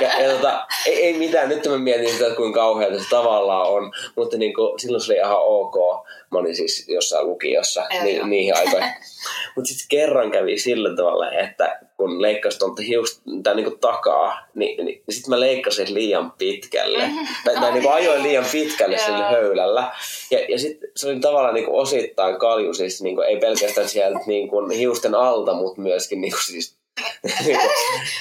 Ja, 0.00 0.22
ja 0.22 0.34
tota, 0.36 0.66
ei, 0.86 1.04
ei 1.04 1.18
mitään, 1.18 1.48
nyt 1.48 1.66
mä 1.66 1.78
mietin 1.78 2.12
sitä, 2.12 2.26
että 2.26 2.36
kuinka 2.36 2.60
kauheata 2.60 2.98
se 2.98 3.08
tavallaan 3.10 3.68
on, 3.68 3.92
mutta 4.16 4.38
niinku, 4.38 4.74
silloin 4.76 5.04
se 5.04 5.12
oli 5.12 5.18
ihan 5.18 5.38
ok. 5.40 6.06
Mä 6.30 6.38
olin 6.38 6.56
siis 6.56 6.88
jossain 6.88 7.26
lukiossa 7.26 7.86
ni, 8.02 8.22
niihin 8.22 8.56
aikoihin. 8.56 8.90
Mutta 9.56 9.68
sitten 9.68 9.88
kerran 9.88 10.30
kävi 10.30 10.58
sillä 10.58 10.96
tavalla, 10.96 11.32
että 11.32 11.80
kun 12.02 12.22
leikkasin 12.22 12.58
tuolta 12.58 12.82
hiusta 12.82 13.22
tai 13.42 13.56
niinku 13.56 13.76
takaa, 13.80 14.38
niin, 14.54 14.84
niin 14.84 15.02
sitten 15.10 15.30
mä 15.30 15.40
leikkasin 15.40 15.94
liian 15.94 16.32
pitkälle. 16.32 17.10
Tai, 17.44 17.54
tai 17.54 17.72
niinku 17.72 17.88
ajoin 17.88 18.22
liian 18.22 18.44
pitkälle 18.52 18.98
sillä 18.98 19.30
höylällä. 19.30 19.92
Ja, 20.30 20.38
ja 20.48 20.58
sitten 20.58 20.90
se 20.96 21.08
oli 21.08 21.20
tavallaan 21.20 21.54
niinku 21.54 21.78
osittain 21.78 22.36
kalju, 22.38 22.74
siis 22.74 23.02
niinku, 23.02 23.22
ei 23.22 23.36
pelkästään 23.36 23.88
sieltä 23.88 24.20
niinku 24.26 24.68
hiusten 24.68 25.14
alta, 25.14 25.54
mutta 25.54 25.80
myöskin 25.80 26.20
niinku 26.20 26.38
siis 26.38 26.76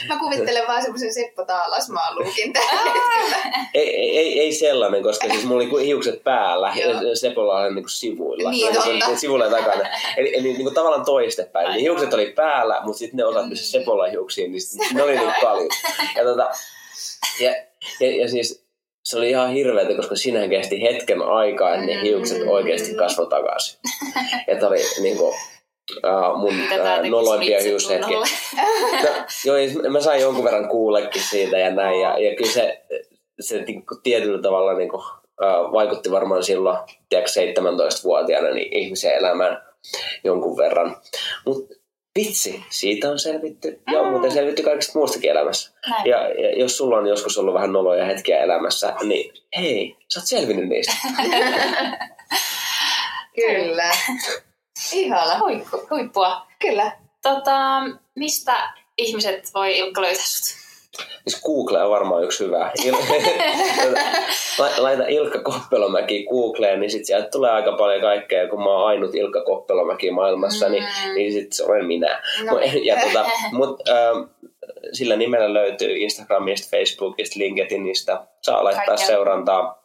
Mä 0.08 0.20
kuvittelen 0.20 0.68
vaan 0.68 0.82
semmoisen 0.82 1.14
Seppo 1.14 1.46
Taalasmaan 1.46 2.16
luukin 2.16 2.54
tällä 2.54 2.82
ei, 3.74 3.96
ei, 3.96 4.18
ei, 4.18 4.40
ei 4.40 4.54
sellainen, 4.54 5.04
koska 5.04 5.28
siis 5.28 5.44
mulla 5.46 5.62
oli 5.62 5.70
ku- 5.70 5.78
hiukset 5.78 6.24
päällä 6.24 6.74
ja 6.76 7.16
Sepolla 7.16 7.60
oli 7.60 7.74
niinku 7.74 7.90
sivuilla. 7.90 8.52
Niin, 8.52 8.66
oli 8.66 8.74
totta. 8.74 8.90
niinku 8.90 9.18
sivulla 9.18 9.46
ja 9.46 9.52
takana. 9.52 9.90
Eli, 10.18 10.36
eli 10.36 10.54
niinku 10.54 10.72
tavallaan 10.72 11.06
toistepäin. 11.06 11.68
Aivan. 11.68 11.82
hiukset 11.82 12.14
oli 12.14 12.26
päällä, 12.26 12.82
mutta 12.84 13.00
sitten 13.00 13.18
ne 13.18 13.26
osat, 13.26 13.50
missä 13.50 13.72
Sepolla 13.72 14.04
on 14.04 14.12
hiuksiin, 14.12 14.52
niin 14.52 14.62
sit 14.62 14.94
ne 14.94 15.04
oli 15.04 15.16
niinku 15.16 15.34
kaljut. 15.42 15.74
Ja, 16.16 16.24
tota, 16.24 16.50
ja, 17.40 17.56
ja, 18.00 18.22
ja 18.22 18.30
siis 18.30 18.66
se 19.04 19.18
oli 19.18 19.30
ihan 19.30 19.52
hirveätä, 19.54 19.96
koska 19.96 20.16
sinähän 20.16 20.50
kesti 20.50 20.82
hetken 20.82 21.22
aikaa, 21.22 21.74
että 21.74 21.86
ne 21.86 22.02
hiukset 22.02 22.42
oikeasti 22.48 22.94
kasvoi 22.96 23.28
takaisin. 23.28 23.80
Ja 24.48 24.56
tää 24.60 24.70
oli 24.70 24.82
niinku, 25.02 25.36
uh, 25.98 26.40
mun 26.40 26.54
uh, 26.54 27.10
noloimpia 27.10 27.62
hiushetkiä. 27.62 28.18
No, 28.18 28.26
joo, 29.46 29.56
mä 29.90 30.02
sain 30.02 30.22
jonkun 30.22 30.44
verran 30.44 30.70
kuullekin 30.70 31.22
siitä 31.22 31.58
ja 31.58 31.72
näin. 31.72 32.02
Ja, 32.02 32.20
ja 32.20 32.36
kyllä 32.36 32.52
se, 32.52 32.82
se 33.40 33.62
niinku 33.62 33.96
tietyllä 34.04 34.42
tavalla 34.42 34.74
niinku, 34.74 34.98
uh, 34.98 35.74
vaikutti 35.74 36.12
varmaan 36.12 36.44
silloin 36.44 36.78
tiedätkö, 37.10 37.32
17-vuotiaana 37.42 38.50
niin 38.50 38.78
ihmisen 38.78 39.16
elämään 39.16 39.64
jonkun 40.24 40.58
verran. 40.58 40.98
Mutta 41.46 41.76
vitsi, 42.20 42.64
siitä 42.70 43.10
on 43.10 43.20
selvitty. 43.20 43.82
Ja 43.92 44.00
on 44.00 44.12
muuten 44.12 44.32
selvitty 44.32 44.64
kaikesta 44.64 45.00
muustakin 45.00 45.32
elämässä. 45.32 45.72
Näin. 45.90 46.10
Ja, 46.10 46.30
ja 46.30 46.60
jos 46.60 46.78
sulla 46.78 46.98
on 46.98 47.08
joskus 47.08 47.38
ollut 47.38 47.54
vähän 47.54 47.74
noloja 47.74 48.06
hetkiä 48.06 48.44
elämässä, 48.44 48.96
niin 49.04 49.34
hei, 49.58 49.96
sä 50.14 50.20
oot 50.20 50.28
selvinnyt 50.28 50.70
niistä. 50.70 50.94
Kyllä. 53.36 53.92
Ihana. 54.94 55.40
Huippu, 55.40 55.82
huippua. 55.90 56.42
Kyllä. 56.60 56.92
Tota, 57.22 57.82
mistä 58.16 58.54
ihmiset 58.98 59.50
voi 59.54 59.78
Ilkka 59.78 60.02
löytää 60.02 60.24
sut? 60.26 60.62
Siis 61.28 61.42
Google 61.44 61.84
on 61.84 61.90
varmaan 61.90 62.24
yksi 62.24 62.46
hyvä. 62.46 62.72
Laita 64.78 65.04
Ilkka 65.08 65.40
Koppelomäki 65.40 66.28
Googleen, 66.30 66.80
niin 66.80 66.92
sit 66.92 67.06
sieltä 67.06 67.30
tulee 67.30 67.52
aika 67.52 67.72
paljon 67.72 68.02
kaikkea. 68.02 68.48
Kun 68.48 68.64
mä 68.64 68.70
oon 68.70 68.88
ainut 68.88 69.16
Ilkka 69.16 69.44
Koppelomäki 69.44 70.12
maailmassa, 70.12 70.70
niin, 70.70 70.84
Mm. 70.84 71.14
niin 71.14 71.34
sit 71.34 71.54
se 71.54 71.64
olen 71.66 71.86
minä. 71.86 72.22
No. 72.46 72.60
Ja 72.84 72.96
tota, 73.08 73.26
mut, 73.52 73.90
ähm, 73.90 74.20
sillä 74.94 75.16
nimellä 75.16 75.54
löytyy 75.54 75.98
Instagramista, 75.98 76.78
Facebookista, 76.78 77.40
LinkedInistä. 77.40 78.24
Saa 78.42 78.64
laittaa 78.64 78.86
Kaikkea. 78.86 79.08
seurantaa. 79.08 79.81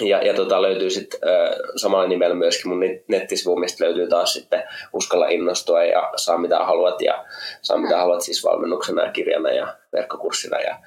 Ja, 0.00 0.22
ja 0.22 0.34
tota, 0.34 0.62
löytyy 0.62 0.90
sitten 0.90 1.20
äh, 1.28 1.54
samalla 1.76 2.06
nimellä 2.08 2.34
myöskin 2.34 2.68
mun 2.68 2.82
net- 2.82 3.04
nettisivu, 3.08 3.56
mistä 3.56 3.84
löytyy 3.84 4.08
taas 4.08 4.32
sitten 4.32 4.62
Uskalla 4.92 5.28
innostua 5.28 5.84
ja 5.84 6.12
saa 6.16 6.38
mitä 6.38 6.58
haluat 6.58 7.00
ja 7.00 7.24
saa 7.62 7.78
mitä 7.78 7.96
haluat 7.96 8.20
siis 8.22 8.44
valmennuksena 8.44 9.02
ja 9.04 9.12
kirjana 9.12 9.50
ja 9.50 9.76
verkkokurssina 9.92 10.60
ja, 10.60 10.78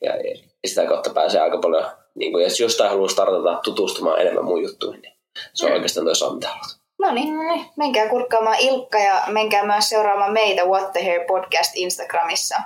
ja, 0.00 0.16
ja 0.16 0.38
sitä 0.66 0.86
kautta 0.86 1.10
pääsee 1.10 1.40
aika 1.40 1.58
paljon, 1.58 1.90
niin 2.14 2.32
kun, 2.32 2.42
jos 2.42 2.60
jostain 2.60 2.90
haluaa 2.90 3.08
startata 3.08 3.60
tutustumaan 3.64 4.20
enemmän 4.20 4.44
mun 4.44 4.62
juttuihin, 4.62 5.02
niin 5.02 5.14
se 5.54 5.64
on 5.66 5.70
Mm. 5.70 5.74
oikeastaan 5.74 6.06
toi 6.06 6.16
saa 6.16 6.34
mitä 6.34 6.48
haluat. 6.48 6.78
No 6.98 7.12
niin, 7.12 7.38
Niin. 7.38 7.66
menkää 7.76 8.08
kurkkaamaan 8.08 8.56
Ilkka 8.60 8.98
ja 8.98 9.22
menkää 9.28 9.66
myös 9.66 9.88
seuraamaan 9.88 10.32
meitä 10.32 10.64
What 10.64 10.92
the 10.92 11.04
Hair 11.04 11.24
podcast 11.26 11.72
Instagramissa. 11.74 12.56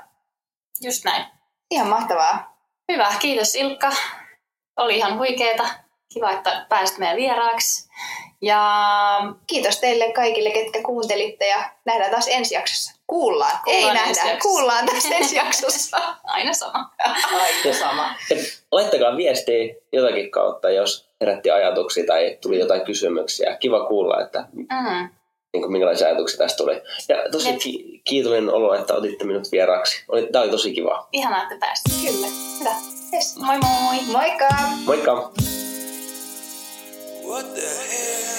Just 0.81 1.05
näin. 1.05 1.25
Ihan 1.71 1.87
mahtavaa. 1.89 2.59
Hyvä, 2.93 3.13
kiitos 3.21 3.55
Ilkka. 3.55 3.91
Oli 4.77 4.97
ihan 4.97 5.19
huikeeta. 5.19 5.65
Kiva, 6.15 6.31
että 6.31 6.67
pääsit 6.69 6.99
meidän 6.99 7.17
vieraaksi. 7.17 7.89
Ja 8.43 8.63
kiitos 9.47 9.81
teille 9.81 10.13
kaikille, 10.13 10.51
ketkä 10.51 10.83
kuuntelitte 10.83 11.47
ja 11.49 11.71
nähdään 11.85 12.11
taas 12.11 12.29
ensi 12.29 12.55
jaksossa. 12.55 12.93
Kuullaan, 13.07 13.59
kuullaan 13.65 13.97
ei 13.97 14.03
nähdä, 14.03 14.09
jaksossa. 14.09 14.39
kuullaan 14.43 14.87
taas 14.87 15.05
ensi 15.11 15.37
jaksossa. 15.37 15.97
Aina 16.25 16.53
sama. 16.53 16.91
Aina 16.99 17.79
sama. 17.79 18.15
laittakaa 18.73 19.17
viestiä 19.17 19.75
jotakin 19.93 20.31
kautta, 20.31 20.71
jos 20.71 21.09
herätti 21.21 21.51
ajatuksia 21.51 22.05
tai 22.07 22.39
tuli 22.43 22.59
jotain 22.59 22.85
kysymyksiä. 22.85 23.57
Kiva 23.57 23.87
kuulla, 23.87 24.21
että 24.21 24.45
mm. 24.53 25.09
niin 25.53 25.63
kuin, 25.63 25.73
minkälaisia 25.73 26.07
ajatuksia 26.07 26.39
tästä 26.39 26.57
tuli. 26.57 26.83
Ja 27.09 27.17
tosi 27.33 27.53
ki- 27.53 28.01
kiitollinen 28.05 28.55
olo, 28.55 28.75
että 28.75 28.95
otitte 28.95 29.25
minut 29.25 29.53
vieraaksi. 29.53 30.05
Oli, 30.09 30.29
tämä 30.33 30.43
oli 30.43 30.51
tosi 30.51 30.75
kiva. 30.75 31.09
Ihanaa, 31.13 31.43
että 31.43 31.57
pääsit. 31.61 32.13
Kyllä. 32.13 32.27
Hyvä. 32.61 32.75
Yes. 33.15 33.37
Moi 33.37 33.59
moi. 33.59 33.97
Moikka. 34.07 34.49
Moikka. 34.87 35.33
What 37.29 37.55
the 37.55 37.61
hell? 37.61 38.38